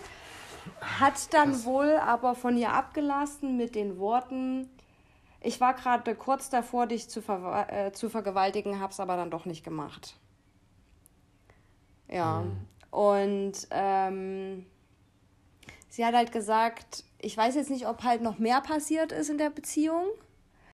[0.81, 1.65] hat dann Krass.
[1.65, 4.69] wohl aber von ihr abgelassen mit den Worten,
[5.41, 9.45] ich war gerade kurz davor, dich zu, ver äh, zu vergewaltigen, hab's aber dann doch
[9.45, 10.15] nicht gemacht.
[12.09, 12.41] Ja.
[12.41, 12.57] Mhm.
[12.89, 14.65] Und ähm,
[15.89, 19.37] sie hat halt gesagt, ich weiß jetzt nicht, ob halt noch mehr passiert ist in
[19.37, 20.05] der Beziehung.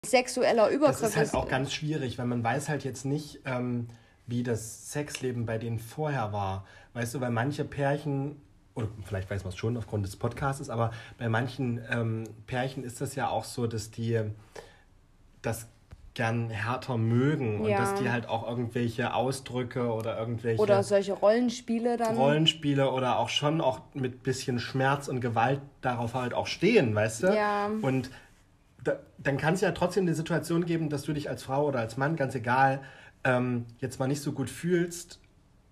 [0.04, 1.00] Sexueller Übergriff.
[1.00, 3.88] Das ist halt auch ganz schwierig, weil man weiß halt jetzt nicht, ähm,
[4.26, 6.66] wie das Sexleben bei denen vorher war.
[6.94, 8.40] Weißt du, weil manche Pärchen
[8.74, 13.00] oder vielleicht weiß man es schon aufgrund des Podcasts, aber bei manchen ähm, Pärchen ist
[13.00, 14.20] das ja auch so, dass die
[15.42, 15.68] das
[16.14, 17.78] gern härter mögen und ja.
[17.78, 23.30] dass die halt auch irgendwelche Ausdrücke oder irgendwelche oder solche Rollenspiele dann Rollenspiele oder auch
[23.30, 27.26] schon auch mit bisschen Schmerz und Gewalt darauf halt auch stehen, weißt du?
[27.28, 27.70] Ja.
[27.80, 28.10] Und
[28.84, 31.80] da, dann kann es ja trotzdem die Situation geben, dass du dich als Frau oder
[31.80, 32.82] als Mann, ganz egal,
[33.24, 35.21] ähm, jetzt mal nicht so gut fühlst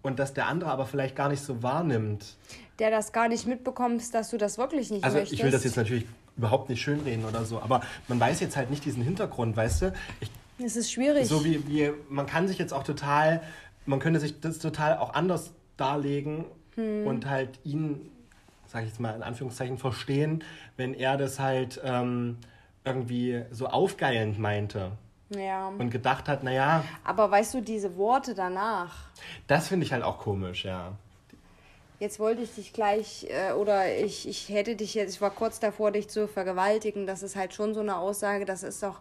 [0.03, 2.36] und dass der andere aber vielleicht gar nicht so wahrnimmt
[2.80, 5.34] der das gar nicht mitbekommt, dass du das wirklich nicht also möchtest.
[5.34, 8.57] Also ich will das jetzt natürlich überhaupt nicht schönreden oder so, aber man weiß jetzt
[8.57, 9.92] halt nicht diesen Hintergrund, weißt du?
[10.20, 10.30] Ich,
[10.64, 11.28] es ist schwierig.
[11.28, 13.42] So wie, wie, man kann sich jetzt auch total,
[13.86, 17.07] man könnte sich das total auch anders darlegen hm.
[17.07, 18.11] und halt ihn,
[18.66, 20.42] sag ich jetzt mal in Anführungszeichen, verstehen,
[20.78, 22.38] wenn er das halt ähm,
[22.84, 24.92] irgendwie so aufgeilend meinte.
[25.30, 25.68] Ja.
[25.68, 26.84] Und gedacht hat, naja.
[27.04, 28.94] Aber weißt du, diese Worte danach.
[29.46, 30.92] Das finde ich halt auch komisch, ja
[32.00, 35.60] jetzt wollte ich dich gleich äh, oder ich, ich hätte dich jetzt, ich war kurz
[35.60, 37.06] davor, dich zu vergewaltigen.
[37.06, 39.00] Das ist halt schon so eine Aussage, das ist doch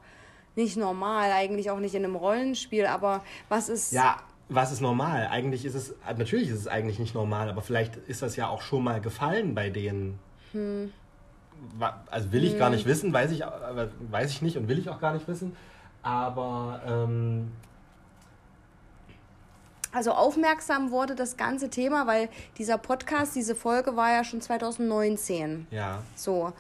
[0.56, 3.94] nicht normal, eigentlich auch nicht in einem Rollenspiel, aber was ist.
[3.94, 4.18] Ja,
[4.50, 5.28] was ist normal?
[5.32, 8.62] Eigentlich ist es, natürlich ist es eigentlich nicht normal, aber vielleicht ist das ja auch
[8.62, 10.20] schon mal gefallen bei denen.
[10.52, 10.92] Hm.
[12.10, 12.60] Also will ich hm.
[12.60, 15.56] gar nicht wissen, weiß ich, weiß ich nicht und will ich auch gar nicht wissen.
[16.02, 17.52] Aber ähm,
[19.92, 25.68] also aufmerksam wurde das ganze Thema, weil dieser Podcast, diese Folge war ja schon 2019.
[25.72, 26.04] Ja.
[26.16, 26.54] So.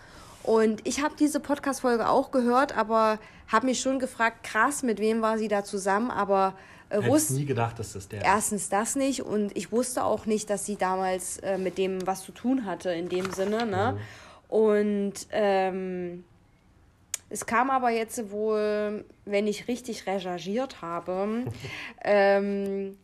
[0.43, 5.21] Und ich habe diese Podcast-Folge auch gehört, aber habe mich schon gefragt, krass, mit wem
[5.21, 6.53] war sie da zusammen, aber
[6.89, 10.49] äh, wusste nie gedacht, dass das der Erstens das nicht und ich wusste auch nicht,
[10.49, 13.93] dass sie damals äh, mit dem was zu tun hatte in dem Sinne, ne?
[13.93, 14.55] Mhm.
[14.55, 16.23] Und ähm,
[17.29, 21.45] es kam aber jetzt wohl, wenn ich richtig recherchiert habe,
[22.03, 22.97] ähm,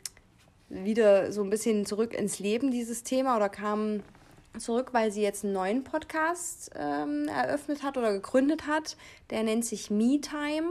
[0.70, 4.02] wieder so ein bisschen zurück ins Leben, dieses Thema, oder kam
[4.58, 8.98] zurück, weil sie jetzt einen neuen Podcast ähm, eröffnet hat oder gegründet hat.
[9.30, 10.70] Der nennt sich Me Time.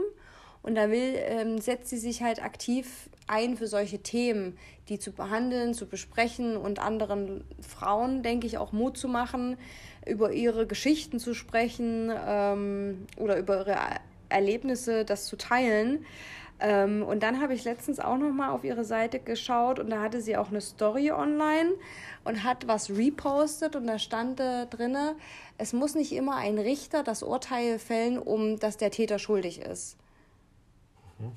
[0.61, 4.57] Und da will, ähm, setzt sie sich halt aktiv ein für solche Themen,
[4.89, 9.57] die zu behandeln, zu besprechen und anderen Frauen, denke ich, auch Mut zu machen,
[10.05, 13.77] über ihre Geschichten zu sprechen ähm, oder über ihre
[14.29, 16.05] Erlebnisse, das zu teilen.
[16.59, 20.01] Ähm, und dann habe ich letztens auch noch mal auf ihre Seite geschaut und da
[20.01, 21.73] hatte sie auch eine Story online
[22.23, 25.15] und hat was repostet und da stand äh, drinne,
[25.57, 29.97] es muss nicht immer ein Richter das Urteil fällen, um dass der Täter schuldig ist.
[31.19, 31.31] Mhm.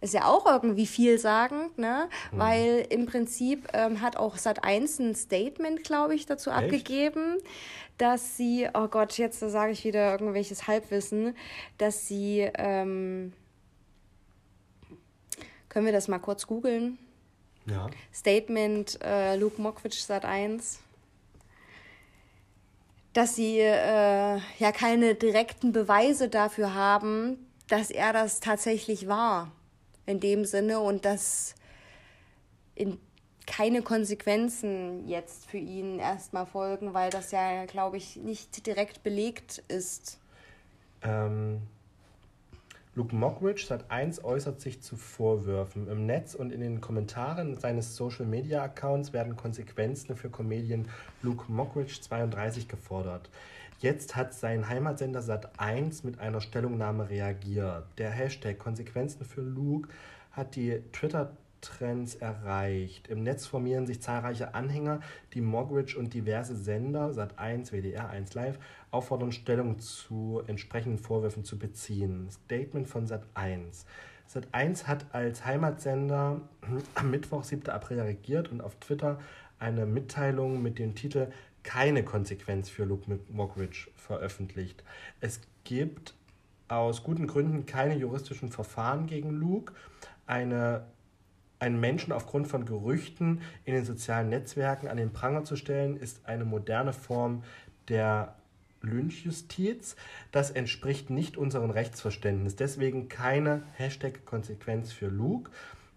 [0.00, 2.08] Ist ja auch irgendwie vielsagend, ne?
[2.32, 2.38] Mhm.
[2.38, 6.58] Weil im Prinzip ähm, hat auch Sat1 ein Statement, glaube ich, dazu Echt?
[6.58, 7.36] abgegeben,
[7.98, 11.36] dass sie, oh Gott, jetzt sage ich wieder irgendwelches Halbwissen,
[11.78, 13.32] dass sie ähm,
[15.68, 16.98] können wir das mal kurz googeln?
[17.66, 17.88] Ja.
[18.12, 20.80] Statement äh, Luke Mokwitsch Sat 1
[23.14, 27.38] dass sie äh, ja keine direkten Beweise dafür haben,
[27.68, 29.52] dass er das tatsächlich war.
[30.04, 31.54] In dem Sinne und dass
[32.74, 32.98] in
[33.46, 39.62] keine Konsequenzen jetzt für ihn erstmal folgen, weil das ja, glaube ich, nicht direkt belegt
[39.68, 40.18] ist.
[41.02, 41.60] Ähm,
[42.96, 45.88] Luke Mockridge, Sat1, äußert sich zu Vorwürfen.
[45.88, 50.88] Im Netz und in den Kommentaren seines Social-Media-Accounts werden Konsequenzen für Comedian
[51.20, 53.30] Luke Mockridge 32 gefordert.
[53.80, 57.84] Jetzt hat sein Heimatsender Sat1 mit einer Stellungnahme reagiert.
[57.98, 59.88] Der Hashtag Konsequenzen für Luke
[60.30, 61.32] hat die Twitter
[61.64, 63.08] Trends erreicht.
[63.08, 65.00] Im Netz formieren sich zahlreiche Anhänger,
[65.32, 68.58] die Mogridge und diverse Sender, Sat1, WDR, 1 Live,
[68.90, 72.28] auffordern, Stellung zu entsprechenden Vorwürfen zu beziehen.
[72.30, 73.86] Statement von Sat1.
[74.32, 76.42] Sat1 hat als Heimatsender
[76.94, 77.68] am Mittwoch, 7.
[77.70, 79.18] April reagiert und auf Twitter
[79.58, 81.28] eine Mitteilung mit dem Titel
[81.62, 84.84] Keine Konsequenz für Luke Mogridge veröffentlicht.
[85.20, 86.14] Es gibt
[86.68, 89.72] aus guten Gründen keine juristischen Verfahren gegen Luke.
[90.26, 90.86] Eine
[91.58, 96.26] einen Menschen aufgrund von Gerüchten in den sozialen Netzwerken an den Pranger zu stellen, ist
[96.26, 97.42] eine moderne Form
[97.88, 98.34] der
[98.82, 99.96] Lynchjustiz.
[100.30, 102.56] Das entspricht nicht unserem Rechtsverständnis.
[102.56, 105.50] Deswegen keine Hashtag-Konsequenz für Luke.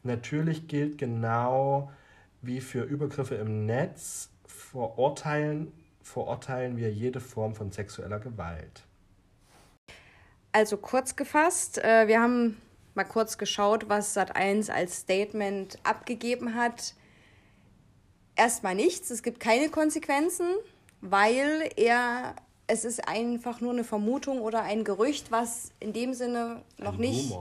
[0.03, 1.91] Natürlich gilt genau
[2.41, 8.83] wie für Übergriffe im Netz, verurteilen, verurteilen wir jede Form von sexueller Gewalt.
[10.53, 12.57] Also kurz gefasst, äh, wir haben
[12.97, 16.93] mal kurz geschaut, was Sat1 als Statement abgegeben hat.
[18.35, 20.47] Erstmal nichts, es gibt keine Konsequenzen,
[21.01, 22.35] weil er
[22.67, 26.99] es ist einfach nur eine Vermutung oder ein Gerücht, was in dem Sinne noch ein
[26.99, 27.33] nicht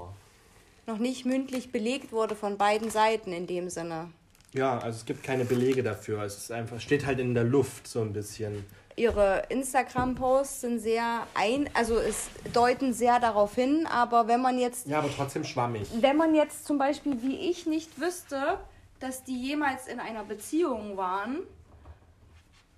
[0.86, 4.10] noch nicht mündlich belegt wurde von beiden Seiten in dem Sinne.
[4.52, 6.22] Ja, also es gibt keine Belege dafür.
[6.22, 8.64] Es ist einfach steht halt in der Luft so ein bisschen
[8.96, 14.86] ihre Instagram-Posts sind sehr ein, also es deuten sehr darauf hin, aber wenn man jetzt.
[14.86, 15.86] Ja, aber trotzdem schwammig.
[16.00, 18.58] Wenn man jetzt zum Beispiel wie ich nicht wüsste,
[18.98, 21.40] dass die jemals in einer Beziehung waren,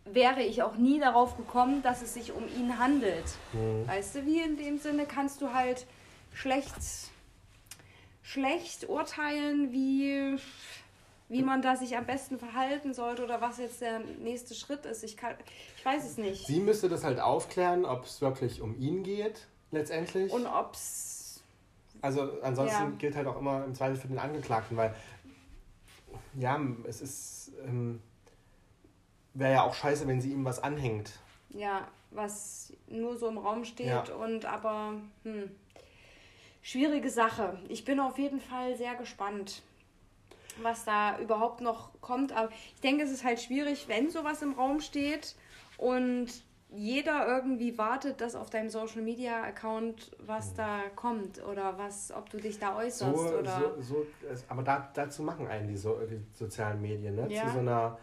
[0.05, 3.25] wäre ich auch nie darauf gekommen, dass es sich um ihn handelt.
[3.53, 3.87] Mhm.
[3.87, 5.87] Weißt du, wie in dem Sinne kannst du halt
[6.35, 6.75] schlecht,
[8.23, 10.37] schlecht urteilen, wie
[11.29, 15.03] wie man da sich am besten verhalten sollte oder was jetzt der nächste Schritt ist.
[15.05, 15.35] Ich, kann,
[15.77, 16.47] ich weiß es nicht.
[16.47, 20.33] Sie müsste das halt aufklären, ob es wirklich um ihn geht, letztendlich.
[20.33, 21.43] Und ob es.
[22.01, 22.91] Also ansonsten ja.
[22.99, 24.95] gilt halt auch immer im Zweifel für den Angeklagten, weil
[26.35, 27.53] ja, es ist.
[27.65, 28.01] Ähm,
[29.35, 31.13] Wäre ja auch scheiße, wenn sie ihm was anhängt.
[31.51, 34.15] Ja, was nur so im Raum steht ja.
[34.15, 34.95] und aber.
[35.25, 35.51] Hm,
[36.63, 37.59] schwierige Sache.
[37.69, 39.63] Ich bin auf jeden Fall sehr gespannt
[40.63, 42.33] was da überhaupt noch kommt.
[42.33, 45.35] Aber ich denke, es ist halt schwierig, wenn sowas im Raum steht
[45.77, 46.29] und
[46.71, 52.29] jeder irgendwie wartet, dass auf deinem Social Media Account was da kommt oder was, ob
[52.29, 53.75] du dich da äußerst so, oder.
[53.81, 54.07] So, so,
[54.49, 57.27] aber da, dazu machen einen die, so, die sozialen Medien, ne?
[57.31, 57.47] Ja.
[57.47, 57.99] Zu so einer.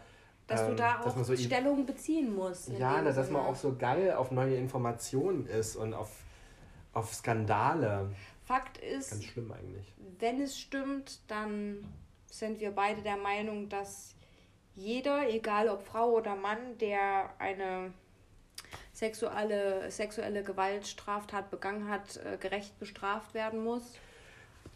[0.48, 2.68] Dass ähm, du da auch so Stellung beziehen musst.
[2.70, 6.10] Ja, na, dass man auch so geil auf neue Informationen ist und auf,
[6.92, 8.10] auf Skandale.
[8.44, 9.10] Fakt ist.
[9.10, 9.92] Ganz schlimm eigentlich.
[10.18, 11.84] Wenn es stimmt, dann
[12.38, 14.14] sind wir beide der Meinung, dass
[14.74, 17.92] jeder, egal ob Frau oder Mann, der eine
[18.92, 23.94] sexuelle, sexuelle Gewaltstraftat begangen hat, äh, gerecht bestraft werden muss.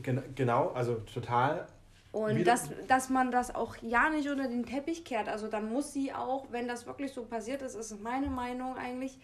[0.03, 1.67] Genau, also total.
[2.13, 5.29] Und dass, dass man das auch ja nicht unter den Teppich kehrt.
[5.29, 9.19] Also dann muss sie auch, wenn das wirklich so passiert ist, ist meine Meinung eigentlich,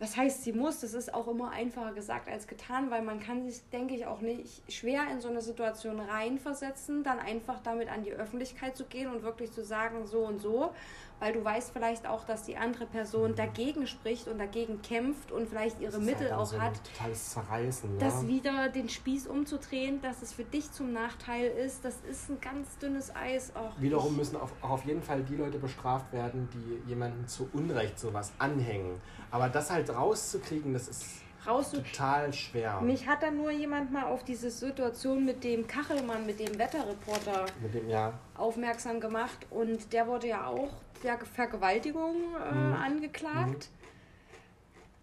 [0.00, 3.42] was heißt, sie muss, das ist auch immer einfacher gesagt als getan, weil man kann
[3.42, 8.04] sich, denke ich, auch nicht schwer in so eine Situation reinversetzen, dann einfach damit an
[8.04, 10.72] die Öffentlichkeit zu gehen und wirklich zu sagen, so und so,
[11.20, 15.48] weil du weißt vielleicht auch, dass die andere Person dagegen spricht und dagegen kämpft und
[15.48, 18.06] vielleicht ihre Mittel halt auch so hat, totales Zerreißen, ja.
[18.06, 22.40] das wieder den Spieß umzudrehen, dass es für dich zum Nachteil ist, das ist ein
[22.40, 23.52] ganz dünnes Eis.
[23.56, 27.48] Auch Wiederum müssen auch, auch auf jeden Fall die Leute bestraft werden, die jemanden zu
[27.52, 29.00] Unrecht sowas anhängen.
[29.30, 31.04] Aber das halt rauszukriegen, das ist
[31.48, 32.80] total schwer.
[32.80, 37.46] Mich hat dann nur jemand mal auf diese Situation mit dem Kachelmann, mit dem Wetterreporter
[37.62, 38.12] mit dem, ja.
[38.36, 39.38] aufmerksam gemacht.
[39.50, 40.70] Und der wurde ja auch
[41.02, 42.72] der Vergewaltigung äh, mhm.
[42.74, 43.68] angeklagt.
[43.70, 43.78] Mhm.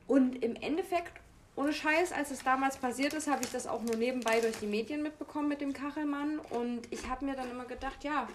[0.07, 1.13] Und im Endeffekt,
[1.55, 4.67] ohne Scheiß, als es damals passiert ist, habe ich das auch nur nebenbei durch die
[4.67, 6.39] Medien mitbekommen mit dem Kachelmann.
[6.39, 8.27] Und ich habe mir dann immer gedacht, ja,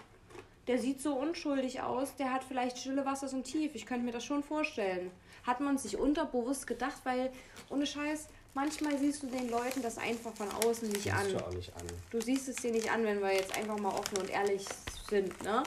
[0.66, 3.74] der sieht so unschuldig aus, der hat vielleicht stille Wasser so tief.
[3.74, 5.10] Ich könnte mir das schon vorstellen.
[5.44, 7.30] Hat man sich unterbewusst gedacht, weil
[7.68, 11.28] ohne Scheiß, manchmal siehst du den Leuten das einfach von außen nicht an.
[11.28, 11.86] Du, auch nicht an.
[12.10, 14.66] du siehst es dir nicht an, wenn wir jetzt einfach mal offen und ehrlich
[15.08, 15.62] sind, ne?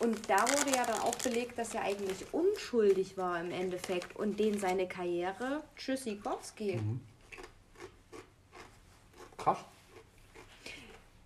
[0.00, 4.38] Und da wurde ja dann auch belegt, dass er eigentlich unschuldig war im Endeffekt und
[4.38, 6.76] den seine Karriere Tschüssikowski.
[6.76, 7.00] Mhm.
[9.36, 9.58] Krass.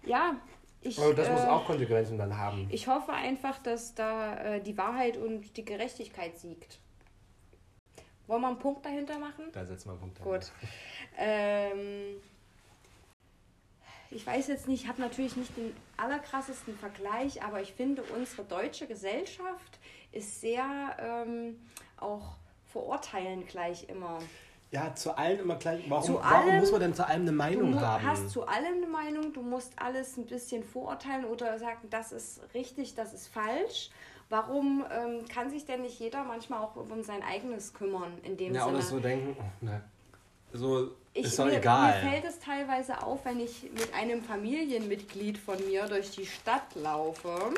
[0.04, 0.36] Ja,
[0.80, 0.98] ich.
[0.98, 2.66] Aber das äh, muss auch Konsequenzen dann haben.
[2.70, 6.78] Ich hoffe einfach, dass da äh, die Wahrheit und die Gerechtigkeit siegt.
[8.26, 9.44] Wollen wir einen Punkt dahinter machen?
[9.52, 10.38] Da setzen wir einen Punkt dahinter.
[10.38, 10.52] Gut.
[11.18, 12.20] Ähm,
[14.10, 18.44] ich weiß jetzt nicht, ich habe natürlich nicht den allerkrassesten Vergleich, aber ich finde, unsere
[18.44, 19.78] deutsche Gesellschaft
[20.12, 21.58] ist sehr ähm,
[21.96, 22.36] auch
[22.72, 24.18] verurteilend gleich immer.
[24.70, 25.88] Ja, zu allem immer gleich.
[25.88, 28.02] Warum, zu warum allem, muss man denn zu allem eine Meinung du haben?
[28.02, 32.12] Du hast zu allem eine Meinung, du musst alles ein bisschen vorurteilen oder sagen, das
[32.12, 33.90] ist richtig, das ist falsch.
[34.32, 38.54] Warum ähm, kann sich denn nicht jeder manchmal auch um sein eigenes kümmern in dem
[38.54, 38.72] ja, Sinne?
[38.72, 39.82] Ja, oder so denken, oh, ne.
[40.54, 42.02] so ich, ist doch mir, egal.
[42.02, 46.74] Mir fällt es teilweise auf, wenn ich mit einem Familienmitglied von mir durch die Stadt
[46.76, 47.52] laufe,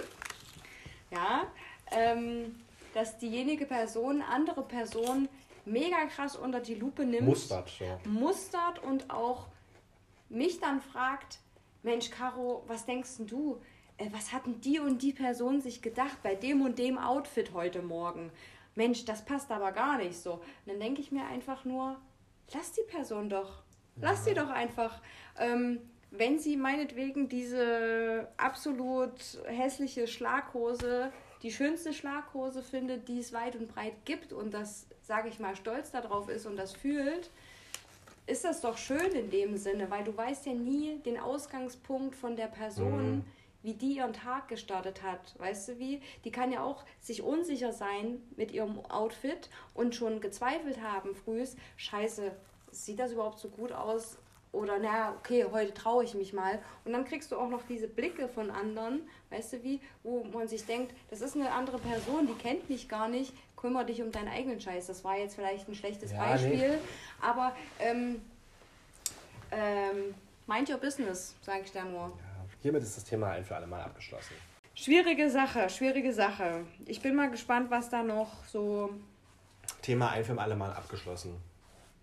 [1.12, 1.44] ja,
[1.92, 2.56] ähm,
[2.92, 5.28] dass diejenige Person andere Person
[5.64, 7.28] mega krass unter die Lupe nimmt.
[7.28, 8.00] Mustert, ja.
[8.04, 9.46] Mustert und auch
[10.28, 11.38] mich dann fragt,
[11.84, 13.60] Mensch, Caro, was denkst du?
[13.98, 17.82] Äh, was hatten die und die Person sich gedacht bei dem und dem Outfit heute
[17.82, 18.30] Morgen?
[18.74, 20.34] Mensch, das passt aber gar nicht so.
[20.34, 21.96] Und dann denke ich mir einfach nur,
[22.52, 23.62] lass die Person doch.
[24.00, 24.32] Lass ja.
[24.32, 25.00] sie doch einfach.
[25.38, 25.80] Ähm,
[26.10, 29.12] wenn sie meinetwegen diese absolut
[29.46, 31.12] hässliche Schlaghose
[31.44, 35.54] die schönste Schlaghose findet, die es weit und breit gibt und das, sage ich mal,
[35.54, 37.30] stolz darauf ist und das fühlt,
[38.26, 42.34] ist das doch schön in dem Sinne, weil du weißt ja nie den Ausgangspunkt von
[42.34, 43.24] der Person, mhm.
[43.64, 45.34] Wie die ihren Tag gestartet hat.
[45.38, 46.00] Weißt du wie?
[46.24, 51.56] Die kann ja auch sich unsicher sein mit ihrem Outfit und schon gezweifelt haben frühs,
[51.78, 52.30] scheiße,
[52.70, 54.18] sieht das überhaupt so gut aus?
[54.52, 56.60] Oder na, okay, heute traue ich mich mal.
[56.84, 60.46] Und dann kriegst du auch noch diese Blicke von anderen, weißt du wie, wo man
[60.46, 64.12] sich denkt, das ist eine andere Person, die kennt mich gar nicht, kümmere dich um
[64.12, 64.86] deinen eigenen Scheiß.
[64.86, 66.78] Das war jetzt vielleicht ein schlechtes ja, Beispiel, nee.
[67.20, 68.20] aber ähm,
[69.50, 70.14] ähm,
[70.46, 72.12] mind your business, sage ich da nur.
[72.12, 72.33] Ja,
[72.64, 74.32] hiermit ist das Thema ein für alle Mal abgeschlossen.
[74.74, 76.64] Schwierige Sache, schwierige Sache.
[76.86, 78.88] Ich bin mal gespannt, was da noch so.
[79.82, 81.36] Thema ein für alle Mal abgeschlossen.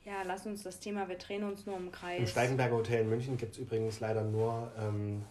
[0.06, 2.20] Ja, lass uns das Thema, wir drehen uns nur im Kreis.
[2.20, 4.72] Im Steigenberger Hotel in München gibt es übrigens leider nur.
[4.78, 5.24] Ähm,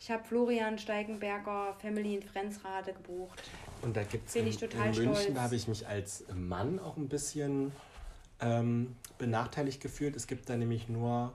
[0.00, 3.40] ich habe Florian Steigenberger Family in Friends-Rate gebucht.
[3.82, 7.70] Und da gibt es in, in München, habe ich mich als Mann auch ein bisschen
[8.40, 10.16] ähm, benachteiligt gefühlt.
[10.16, 11.32] Es gibt da nämlich nur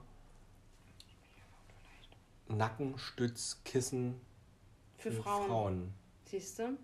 [2.48, 4.20] Nackenstützkissen
[4.96, 5.46] für, für Frauen.
[5.46, 5.94] Frauen.
[6.26, 6.76] Siehst du?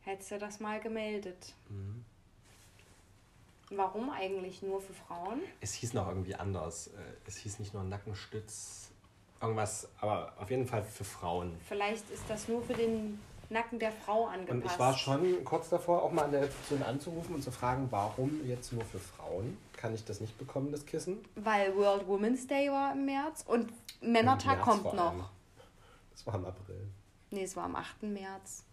[0.00, 1.54] Hättest du das mal gemeldet.
[1.68, 2.04] Mhm.
[3.70, 5.42] Warum eigentlich nur für Frauen?
[5.60, 6.88] Es hieß noch irgendwie anders.
[6.88, 8.90] Äh, es hieß nicht nur Nackenstütz,
[9.40, 11.54] irgendwas, aber auf jeden Fall für Frauen.
[11.68, 13.20] Vielleicht ist das nur für den
[13.50, 14.62] Nacken der Frau angepasst.
[14.62, 17.86] Und ich war schon kurz davor, auch mal an der Rezeption anzurufen und zu fragen,
[17.90, 19.56] warum jetzt nur für Frauen?
[19.76, 21.18] Kann ich das nicht bekommen, das Kissen?
[21.36, 25.30] Weil World Women's Day war im März und Männertag kommt noch.
[26.10, 26.88] Das war im April.
[27.30, 28.02] Nee, es war am 8.
[28.02, 28.64] März.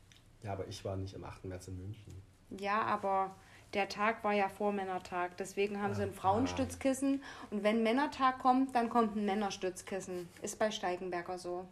[0.44, 1.46] Ja, aber ich war nicht am 8.
[1.46, 2.22] März in München.
[2.50, 3.36] Ja, aber
[3.74, 5.38] der Tag war ja vor Männertag.
[5.38, 7.22] Deswegen haben ja, sie ein Frauenstützkissen.
[7.52, 10.30] Und wenn Männertag kommt, dann kommt ein Männerstützkissen.
[10.42, 11.66] Ist bei Steigenberger so.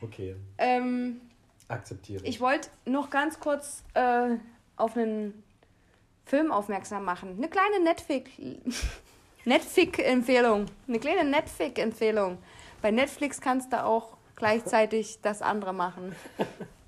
[0.00, 0.36] Okay.
[0.58, 1.20] Ähm,
[1.68, 2.24] Akzeptiere.
[2.24, 4.36] Ich wollte noch ganz kurz äh,
[4.76, 5.42] auf einen
[6.26, 7.34] Film aufmerksam machen.
[7.36, 8.30] Eine kleine Netflix.
[9.44, 10.66] Netflix-Empfehlung.
[10.88, 12.38] Eine kleine Netflix-Empfehlung.
[12.80, 16.14] Bei Netflix kannst du auch gleichzeitig das andere machen.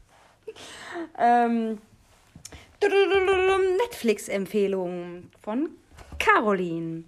[1.19, 1.79] ähm,
[2.81, 5.71] Netflix-Empfehlung von
[6.19, 7.05] Caroline.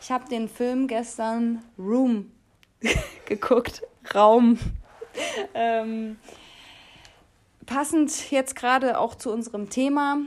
[0.00, 2.30] Ich habe den Film gestern Room
[3.26, 3.82] geguckt.
[4.14, 4.58] Raum.
[5.54, 6.16] ähm,
[7.66, 10.18] passend jetzt gerade auch zu unserem Thema.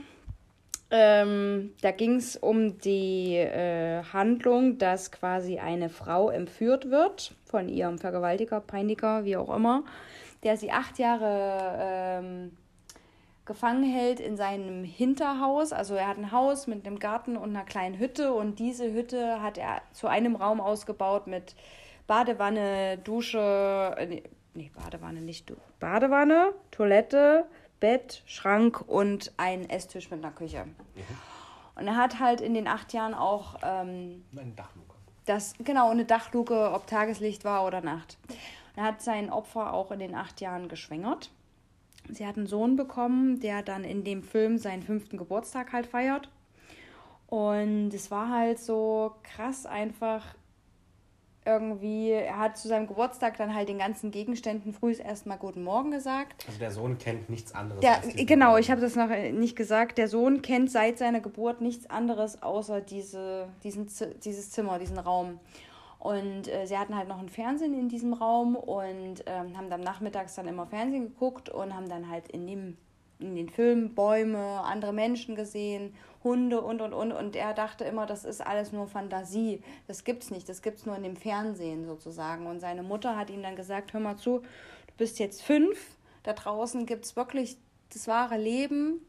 [0.90, 7.68] Ähm, da ging es um die äh, Handlung, dass quasi eine Frau entführt wird von
[7.68, 9.82] ihrem Vergewaltiger, Peiniger, wie auch immer,
[10.44, 12.56] der sie acht Jahre ähm,
[13.46, 15.72] gefangen hält in seinem Hinterhaus.
[15.72, 19.42] Also er hat ein Haus mit einem Garten und einer kleinen Hütte und diese Hütte
[19.42, 21.56] hat er zu einem Raum ausgebaut mit
[22.06, 24.22] Badewanne, Dusche, äh,
[24.56, 27.46] nee, Badewanne nicht, Badewanne, Toilette,
[27.80, 30.64] Bett, Schrank und ein Esstisch mit einer Küche.
[30.64, 31.02] Mhm.
[31.76, 34.94] Und er hat halt in den acht Jahren auch ähm, eine Dachluke.
[35.26, 38.16] Das, genau, eine Dachluke, ob Tageslicht war oder Nacht.
[38.76, 41.30] Er hat sein Opfer auch in den acht Jahren geschwängert.
[42.08, 46.30] Sie hat einen Sohn bekommen, der dann in dem Film seinen fünften Geburtstag halt feiert.
[47.26, 50.34] Und es war halt so krass einfach
[51.46, 55.90] irgendwie, er hat zu seinem Geburtstag dann halt den ganzen Gegenständen früh erstmal Guten Morgen
[55.90, 56.44] gesagt.
[56.46, 57.80] Also der Sohn kennt nichts anderes.
[57.80, 58.60] Der, genau, Morgen.
[58.60, 59.98] ich habe das noch nicht gesagt.
[59.98, 63.88] Der Sohn kennt seit seiner Geburt nichts anderes außer diese, diesen,
[64.24, 65.38] dieses Zimmer, diesen Raum.
[65.98, 69.80] Und äh, sie hatten halt noch ein Fernsehen in diesem Raum und ähm, haben dann
[69.80, 72.76] nachmittags dann immer Fernsehen geguckt und haben dann halt in dem
[73.18, 77.12] in den Filmen Bäume, andere Menschen gesehen, Hunde und und und.
[77.12, 79.62] Und er dachte immer, das ist alles nur Fantasie.
[79.86, 80.48] Das gibt's nicht.
[80.48, 82.46] Das gibt's nur in dem Fernsehen sozusagen.
[82.46, 85.96] Und seine Mutter hat ihm dann gesagt: Hör mal zu, du bist jetzt fünf.
[86.22, 87.56] Da draußen gibt's wirklich
[87.92, 89.00] das wahre Leben.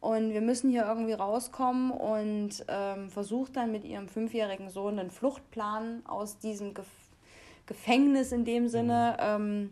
[0.00, 5.10] Und wir müssen hier irgendwie rauskommen und ähm, versucht dann mit ihrem fünfjährigen Sohn einen
[5.10, 6.86] Fluchtplan aus diesem Gef
[7.66, 9.70] Gefängnis in dem Sinne ähm,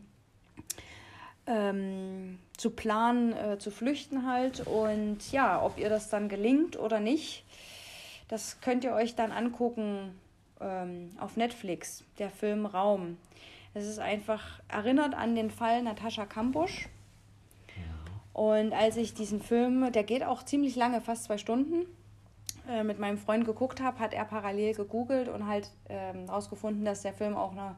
[1.47, 4.67] ähm, zu planen, äh, zu flüchten halt.
[4.67, 7.45] Und ja, ob ihr das dann gelingt oder nicht,
[8.29, 10.19] das könnt ihr euch dann angucken
[10.61, 13.19] ähm, auf Netflix, der Film Raum.
[13.75, 16.89] Es ist einfach erinnert an den Fall Natascha Kampusch.
[18.33, 21.87] Und als ich diesen Film, der geht auch ziemlich lange, fast zwei Stunden,
[22.69, 27.03] äh, mit meinem Freund geguckt habe, hat er parallel gegoogelt und halt herausgefunden, ähm, dass
[27.03, 27.77] der Film auch eine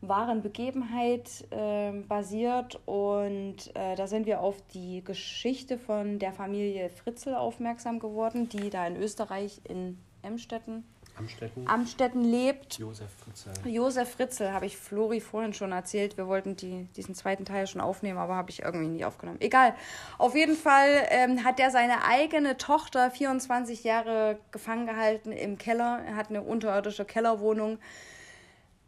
[0.00, 2.80] wahren Begebenheit äh, basiert.
[2.86, 8.70] Und äh, da sind wir auf die Geschichte von der Familie Fritzel aufmerksam geworden, die
[8.70, 10.84] da in Österreich in Emstetten.
[11.18, 11.68] Amstetten.
[11.68, 12.78] Amstetten lebt.
[12.78, 13.52] Josef Fritzel.
[13.66, 16.16] Josef Fritzel, habe ich Flori vorhin schon erzählt.
[16.16, 19.40] Wir wollten die, diesen zweiten Teil schon aufnehmen, aber habe ich irgendwie nicht aufgenommen.
[19.40, 19.74] Egal.
[20.16, 26.00] Auf jeden Fall ähm, hat er seine eigene Tochter 24 Jahre gefangen gehalten im Keller.
[26.06, 27.78] Er hat eine unterirdische Kellerwohnung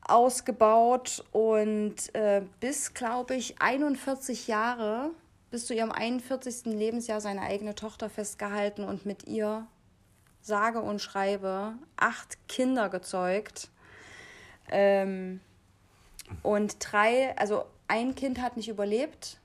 [0.07, 5.11] ausgebaut und äh, bis, glaube ich, 41 Jahre,
[5.51, 6.67] bis zu ihrem 41.
[6.67, 9.67] Lebensjahr seine eigene Tochter festgehalten und mit ihr,
[10.43, 13.69] sage und schreibe, acht Kinder gezeugt.
[14.71, 15.41] Ähm,
[16.43, 19.39] und drei, also ein Kind hat nicht überlebt,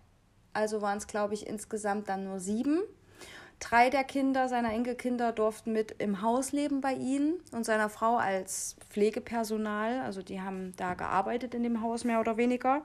[0.53, 2.81] also waren es, glaube ich, insgesamt dann nur sieben.
[3.69, 8.17] Drei der Kinder, seiner Enkelkinder, durften mit im Haus leben bei ihm und seiner Frau
[8.17, 10.01] als Pflegepersonal.
[10.01, 12.83] Also die haben da gearbeitet in dem Haus mehr oder weniger.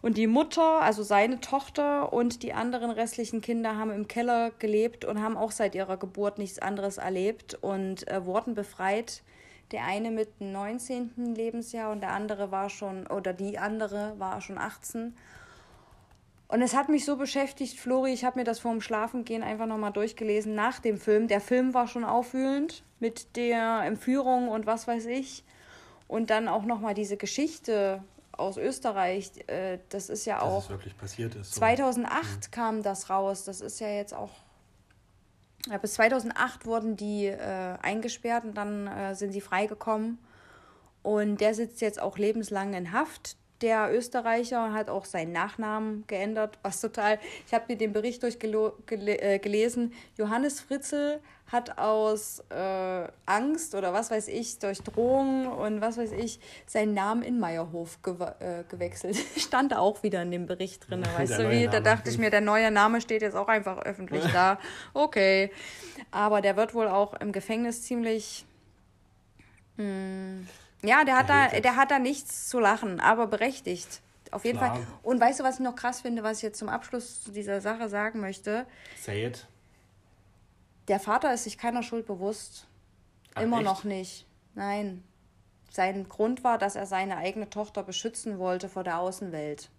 [0.00, 5.04] Und die Mutter, also seine Tochter und die anderen restlichen Kinder haben im Keller gelebt
[5.04, 9.22] und haben auch seit ihrer Geburt nichts anderes erlebt und äh, wurden befreit.
[9.70, 11.34] Der eine mit dem 19.
[11.34, 15.14] Lebensjahr und der andere war schon, oder die andere war schon 18
[16.48, 19.66] und es hat mich so beschäftigt, Flori, ich habe mir das vor dem Schlafengehen einfach
[19.66, 21.26] nochmal durchgelesen nach dem Film.
[21.26, 25.44] Der Film war schon aufwühlend mit der Entführung und was weiß ich.
[26.06, 29.32] Und dann auch nochmal diese Geschichte aus Österreich.
[29.48, 30.56] Äh, das ist ja auch.
[30.56, 31.54] Dass es wirklich passiert ist.
[31.54, 31.58] So.
[31.58, 32.50] 2008 mhm.
[32.52, 33.44] kam das raus.
[33.44, 34.30] Das ist ja jetzt auch.
[35.68, 37.38] Ja, bis 2008 wurden die äh,
[37.82, 40.18] eingesperrt und dann äh, sind sie freigekommen.
[41.02, 46.58] Und der sitzt jetzt auch lebenslang in Haft der Österreicher hat auch seinen Nachnamen geändert,
[46.62, 47.18] was total.
[47.46, 49.92] Ich habe mir den Bericht durchgelesen.
[49.92, 55.96] Äh, Johannes Fritzel hat aus äh, Angst oder was weiß ich, durch Drohungen und was
[55.96, 59.16] weiß ich, seinen Namen in Meierhof ge äh, gewechselt.
[59.36, 61.68] Stand auch wieder in dem Bericht drin, weißt du wie?
[61.68, 64.58] Da dachte ich mir, der neue Name steht jetzt auch einfach öffentlich da.
[64.92, 65.52] Okay.
[66.10, 68.44] Aber der wird wohl auch im Gefängnis ziemlich.
[69.76, 70.48] Mh, hm,
[70.86, 74.00] ja, der hat, da, der hat da nichts zu lachen, aber berechtigt.
[74.30, 74.76] Auf jeden Klar.
[74.76, 74.86] Fall.
[75.02, 77.60] Und weißt du, was ich noch krass finde, was ich jetzt zum Abschluss zu dieser
[77.60, 78.66] Sache sagen möchte?
[79.00, 79.46] Say it.
[80.88, 82.66] Der Vater ist sich keiner Schuld bewusst.
[83.34, 83.64] Ach, Immer echt?
[83.64, 84.26] noch nicht.
[84.54, 85.04] Nein.
[85.70, 89.70] Sein Grund war, dass er seine eigene Tochter beschützen wollte vor der Außenwelt.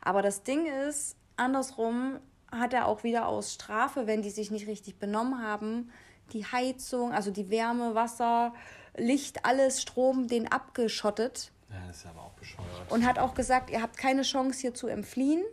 [0.00, 2.18] Aber das Ding ist, andersrum
[2.50, 5.90] hat er auch wieder aus Strafe, wenn die sich nicht richtig benommen haben,
[6.32, 8.54] die Heizung, also die Wärme, Wasser,
[8.96, 11.52] Licht, alles, Strom, den abgeschottet.
[11.70, 12.68] Ja, das ist aber auch bescheuert.
[12.90, 15.44] Und hat auch gesagt, ihr habt keine Chance hier zu entfliehen.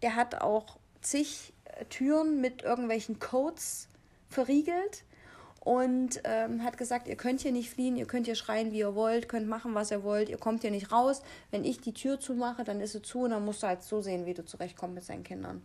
[0.00, 3.88] Er hat auch zig äh, Türen mit irgendwelchen Codes
[4.28, 5.04] verriegelt
[5.60, 8.94] und ähm, hat gesagt, ihr könnt hier nicht fliehen, ihr könnt hier schreien, wie ihr
[8.94, 11.22] wollt, könnt machen, was ihr wollt, ihr kommt hier nicht raus.
[11.50, 14.00] Wenn ich die Tür zumache, dann ist sie zu und dann musst du halt so
[14.00, 15.62] sehen, wie du zurechtkommst mit seinen Kindern.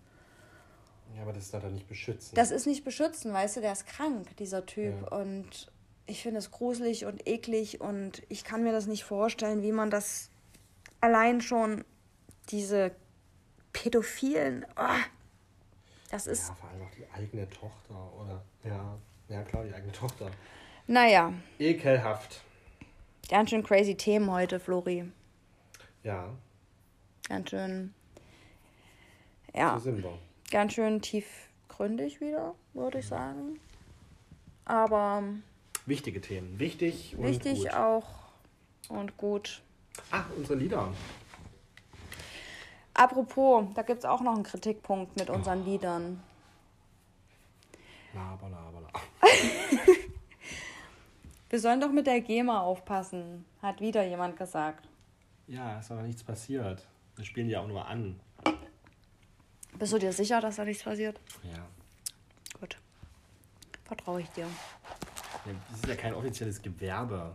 [1.15, 2.35] Ja, aber das ist da nicht beschützen.
[2.35, 4.93] Das ist nicht beschützen, weißt du, der ist krank, dieser Typ.
[5.01, 5.17] Ja.
[5.17, 5.71] Und
[6.07, 9.89] ich finde es gruselig und eklig und ich kann mir das nicht vorstellen, wie man
[9.89, 10.29] das
[11.01, 11.83] allein schon
[12.49, 12.91] diese
[13.73, 15.03] Pädophilen, oh,
[16.09, 16.47] das ist.
[16.47, 18.43] Ja, vor allem auch die eigene Tochter, oder?
[18.63, 18.97] Ja,
[19.27, 20.31] ja klar, die eigene Tochter.
[20.87, 21.33] Naja.
[21.59, 22.41] Ekelhaft.
[23.29, 25.11] Ganz schön crazy Themen heute, Flori.
[26.03, 26.33] Ja.
[27.27, 27.93] Ganz schön.
[29.53, 29.77] Ja.
[29.79, 30.17] So.
[30.49, 33.59] Ganz schön tiefgründig wieder, würde ich sagen.
[34.63, 35.23] Aber
[35.87, 36.59] Wichtige Themen.
[36.59, 37.73] Wichtig und Wichtig gut.
[37.73, 38.05] auch
[38.89, 39.61] und gut.
[40.11, 40.93] Ach, unsere Lieder.
[42.93, 45.65] Apropos, da gibt es auch noch einen Kritikpunkt mit unseren oh.
[45.65, 46.21] Liedern.
[48.13, 48.99] Laber, laber, laber.
[51.49, 54.89] Wir sollen doch mit der GEMA aufpassen, hat wieder jemand gesagt.
[55.47, 56.85] Ja, ist aber nichts passiert.
[57.15, 58.19] Wir spielen die auch nur an.
[59.79, 61.17] Bist du dir sicher, dass da nichts passiert?
[61.43, 61.65] Ja.
[62.59, 62.77] Gut.
[63.85, 64.47] Vertraue ich dir.
[65.71, 67.33] Das ist ja kein offizielles Gewerbe.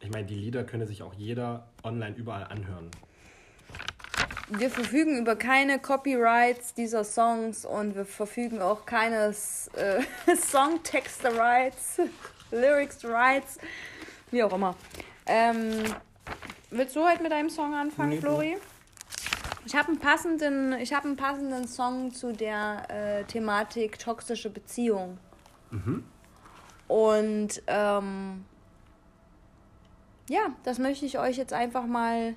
[0.00, 2.90] Ich meine, die Lieder könne sich auch jeder online überall anhören.
[4.48, 9.32] Wir verfügen über keine Copyrights dieser Songs und wir verfügen auch keine
[9.76, 12.00] äh, Songtexte-Rights,
[12.50, 13.58] Lyrics-Rights,
[14.32, 14.74] wie auch immer.
[15.26, 15.84] Ähm,
[16.70, 18.18] willst du heute mit deinem Song anfangen, Nee.
[18.18, 18.56] Flori?
[19.66, 25.18] Ich habe einen passenden, ich habe einen passenden Song zu der äh, Thematik toxische Beziehung.
[26.90, 28.44] Und ähm,
[30.28, 32.34] ja, das möchte ich euch jetzt einfach mal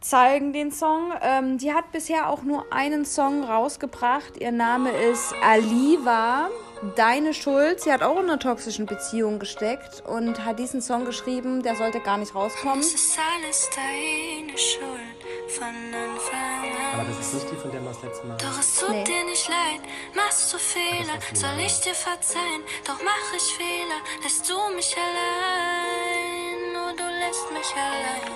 [0.00, 1.12] zeigen, den Song.
[1.22, 4.38] Ähm, die hat bisher auch nur einen Song rausgebracht.
[4.38, 6.48] Ihr Name ist Aliva.
[6.96, 7.80] Deine Schuld.
[7.80, 11.62] Sie hat auch in einer toxischen Beziehung gesteckt und hat diesen Song geschrieben.
[11.62, 12.80] Der sollte gar nicht rauskommen.
[12.80, 15.17] Es ist alles deine Schuld
[15.56, 17.06] Aber an.
[17.08, 18.36] das ist nicht die, von der wir das letzte Mal.
[18.36, 19.04] Doch es tut Nee.
[19.04, 19.80] dir nicht leid,
[20.14, 22.62] machst du Fehler, soll ich dir verzeihen?
[22.86, 28.32] Doch mach ich Fehler, lässt du mich allein, nur du lässt mich allein.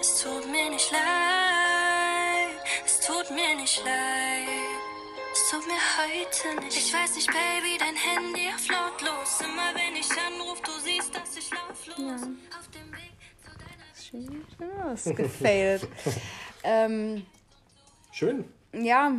[0.00, 1.02] Es tut mir nicht leid,
[2.84, 4.46] es tut mir nicht leid.
[5.32, 6.76] Es tut mir heute nicht.
[6.78, 9.40] Ich weiß nicht, Baby, dein Handy auf lautlos.
[9.44, 12.16] Immer wenn ich anruf, du siehst, dass ich lauflos Ja,
[14.94, 15.88] ist gefailt.
[16.64, 17.24] ähm,
[18.12, 18.44] Schön.
[18.72, 19.12] ja,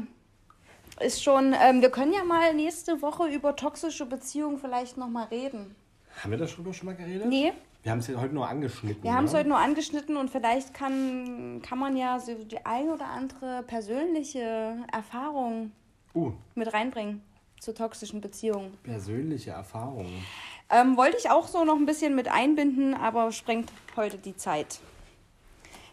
[1.00, 1.54] ist schon.
[1.60, 5.76] Ähm, wir können ja mal nächste Woche über toxische Beziehungen vielleicht nochmal reden.
[6.24, 7.28] Haben wir darüber schon mal geredet?
[7.28, 9.04] Nee, Wir haben es heute nur angeschnitten.
[9.04, 9.40] wir haben es ne?
[9.40, 14.78] heute nur angeschnitten und vielleicht kann, kann man ja so die ein oder andere persönliche
[14.92, 15.72] Erfahrung
[16.16, 17.22] Uh, mit reinbringen
[17.60, 18.76] zu toxischen Beziehungen.
[18.82, 20.26] persönliche Erfahrungen.
[20.70, 24.80] Ähm, wollte ich auch so noch ein bisschen mit einbinden, aber sprengt heute die Zeit.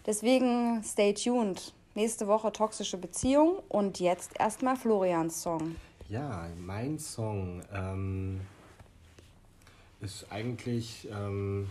[0.07, 1.72] Deswegen stay tuned.
[1.95, 5.77] Nächste Woche toxische Beziehung und jetzt erstmal Florians Song.
[6.09, 8.41] Ja, mein Song ähm,
[10.01, 11.09] ist eigentlich.
[11.11, 11.70] Ähm,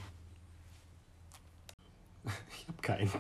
[2.58, 3.12] ich habe keinen.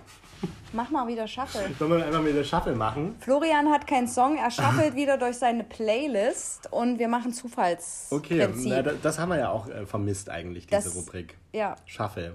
[0.73, 1.71] Mach mal wieder Shuffle.
[1.79, 3.15] Sollen wir einfach mit der Shuffle machen?
[3.21, 8.11] Florian hat keinen Song, er shuffelt wieder durch seine Playlist und wir machen Zufallsprinzip.
[8.11, 11.37] Okay, na, da- das haben wir ja auch äh, vermisst eigentlich, diese Das- Rubrik.
[11.53, 11.75] Ja.
[11.85, 12.33] Shuffle.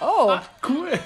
[0.00, 0.36] Oh,
[0.66, 0.98] Cool.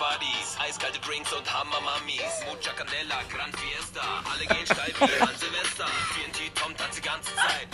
[0.00, 2.32] Buddies, eiskalte Drinks und Hammer-Mummies.
[2.48, 4.00] Mucha Candela, Gran Fiesta,
[4.32, 5.84] alle gehen steil wie an Silvester.
[6.16, 7.68] TNT Tom tanzt die ganze Zeit.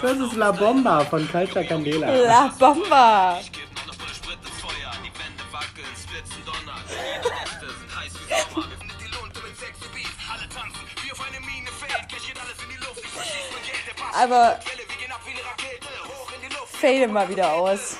[0.00, 2.06] Das ist La Bomba von Culture Candela.
[2.06, 3.40] La Bomba.
[3.40, 4.92] Ich geb nur noch volle Sprit ins Feuer.
[5.02, 6.84] Die Wände wackeln, Splitzen donnern.
[6.86, 8.66] Jede Nächte sind heiß wie Sommer.
[8.70, 10.22] Wir die Lunte mit sexy Beats.
[10.30, 12.06] Alle tanzen, wie auf eine Mine fällt.
[12.06, 13.02] Cash geht alles in die Luft.
[13.02, 14.14] Ich verschieß mein Geld, der Pass.
[14.14, 15.90] Aber Quelle, wir gehen ab wie eine Rakete.
[16.14, 16.70] Hoch in die Luft.
[16.78, 17.98] fade mal wieder aus.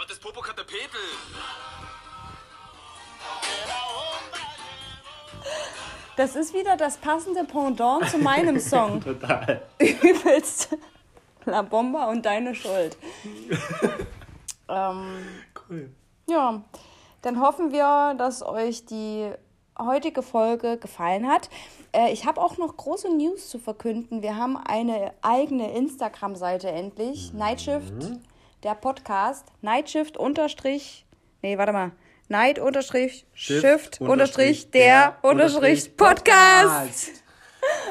[0.00, 0.40] Was ist Popo
[6.16, 9.00] Das ist wieder das passende Pendant zu meinem Song.
[9.00, 9.62] Total.
[9.78, 10.76] Übelst.
[11.46, 12.96] La Bomba und deine Schuld.
[14.68, 15.04] ähm,
[15.68, 15.90] Cool.
[16.28, 16.62] ja,
[17.22, 19.30] dann hoffen wir, dass euch die
[19.78, 21.50] heutige Folge gefallen hat.
[21.92, 24.22] Äh, ich habe auch noch große News zu verkünden.
[24.22, 27.32] Wir haben eine eigene Instagram-Seite endlich.
[27.34, 27.92] Nightshift,
[28.62, 29.46] der Podcast.
[29.62, 31.04] Nightshift unterstrich.
[31.42, 31.90] Nee, warte mal.
[32.28, 37.10] Night unterstrich Shift unterstrich der unterstrich Podcast.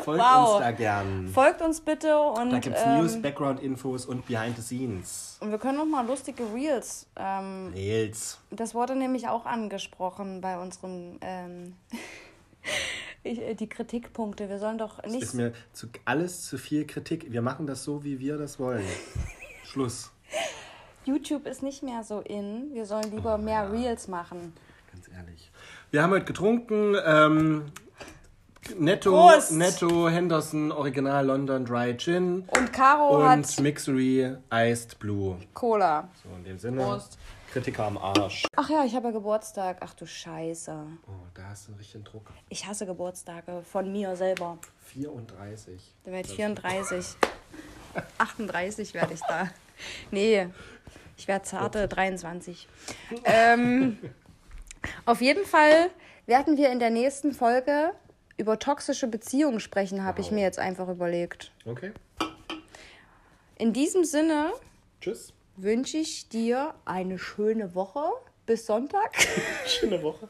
[0.04, 0.56] Folgt Wow.
[0.56, 1.28] uns da gern.
[1.30, 5.38] Folgt uns bitte und, Da gibt's ähm, News, Background-Infos und Behind the Scenes.
[5.40, 7.08] und wir können noch mal lustige Reels.
[7.16, 8.38] Ähm, Reels.
[8.52, 11.76] das wurde nämlich auch angesprochen bei unseren ähm,
[13.24, 14.48] äh, die Kritikpunkte.
[14.48, 17.32] Wir sollen doch nicht Ist mir zu, alles zu viel Kritik.
[17.32, 18.86] Wir machen das so, wie wir das wollen.
[19.64, 20.12] Schluss.
[21.06, 22.74] YouTube ist nicht mehr so in.
[22.74, 24.54] Wir sollen lieber mehr Reels machen.
[24.91, 25.51] Ganz ehrlich.
[25.91, 26.95] Wir haben heute getrunken.
[27.06, 27.66] Ähm,
[28.78, 29.51] Netto, Prost.
[29.51, 32.47] Netto, Henderson, Original London Dry Gin.
[32.58, 35.38] Und Caro Und hat Mixery Iced Blue.
[35.54, 36.08] Cola.
[36.24, 36.82] So, in dem Sinne.
[36.82, 37.18] Prost.
[37.51, 38.47] Kritiker am Arsch.
[38.56, 39.78] Ach ja, ich habe ja Geburtstag.
[39.82, 40.76] Ach du Scheiße.
[41.06, 42.32] Oh, da hast du einen richtigen Druck.
[42.49, 44.58] Ich hasse Geburtstage von mir selber.
[44.86, 45.93] 34.
[46.04, 47.16] Dann werde ich 34.
[48.18, 49.49] 38 werde ich da.
[50.10, 50.47] Nee,
[51.24, 52.68] ich werde zarte 23.
[53.24, 53.98] ähm,
[55.06, 55.90] auf jeden Fall
[56.26, 57.92] werden wir in der nächsten Folge
[58.36, 61.54] über toxische Beziehungen sprechen, habe ich mir jetzt einfach überlegt.
[61.66, 61.94] Okay.
[63.58, 64.52] In diesem Sinne
[65.00, 65.32] Tschüss.
[65.56, 68.04] wünsche ich dir eine schöne Woche
[68.46, 69.16] bis Sonntag
[69.66, 70.28] Schöne Woche.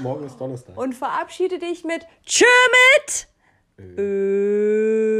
[0.00, 0.74] Morgen ist Donnerstag.
[0.74, 2.46] und verabschiede dich mit Tschö
[2.96, 3.28] mit
[3.98, 5.18] Ö.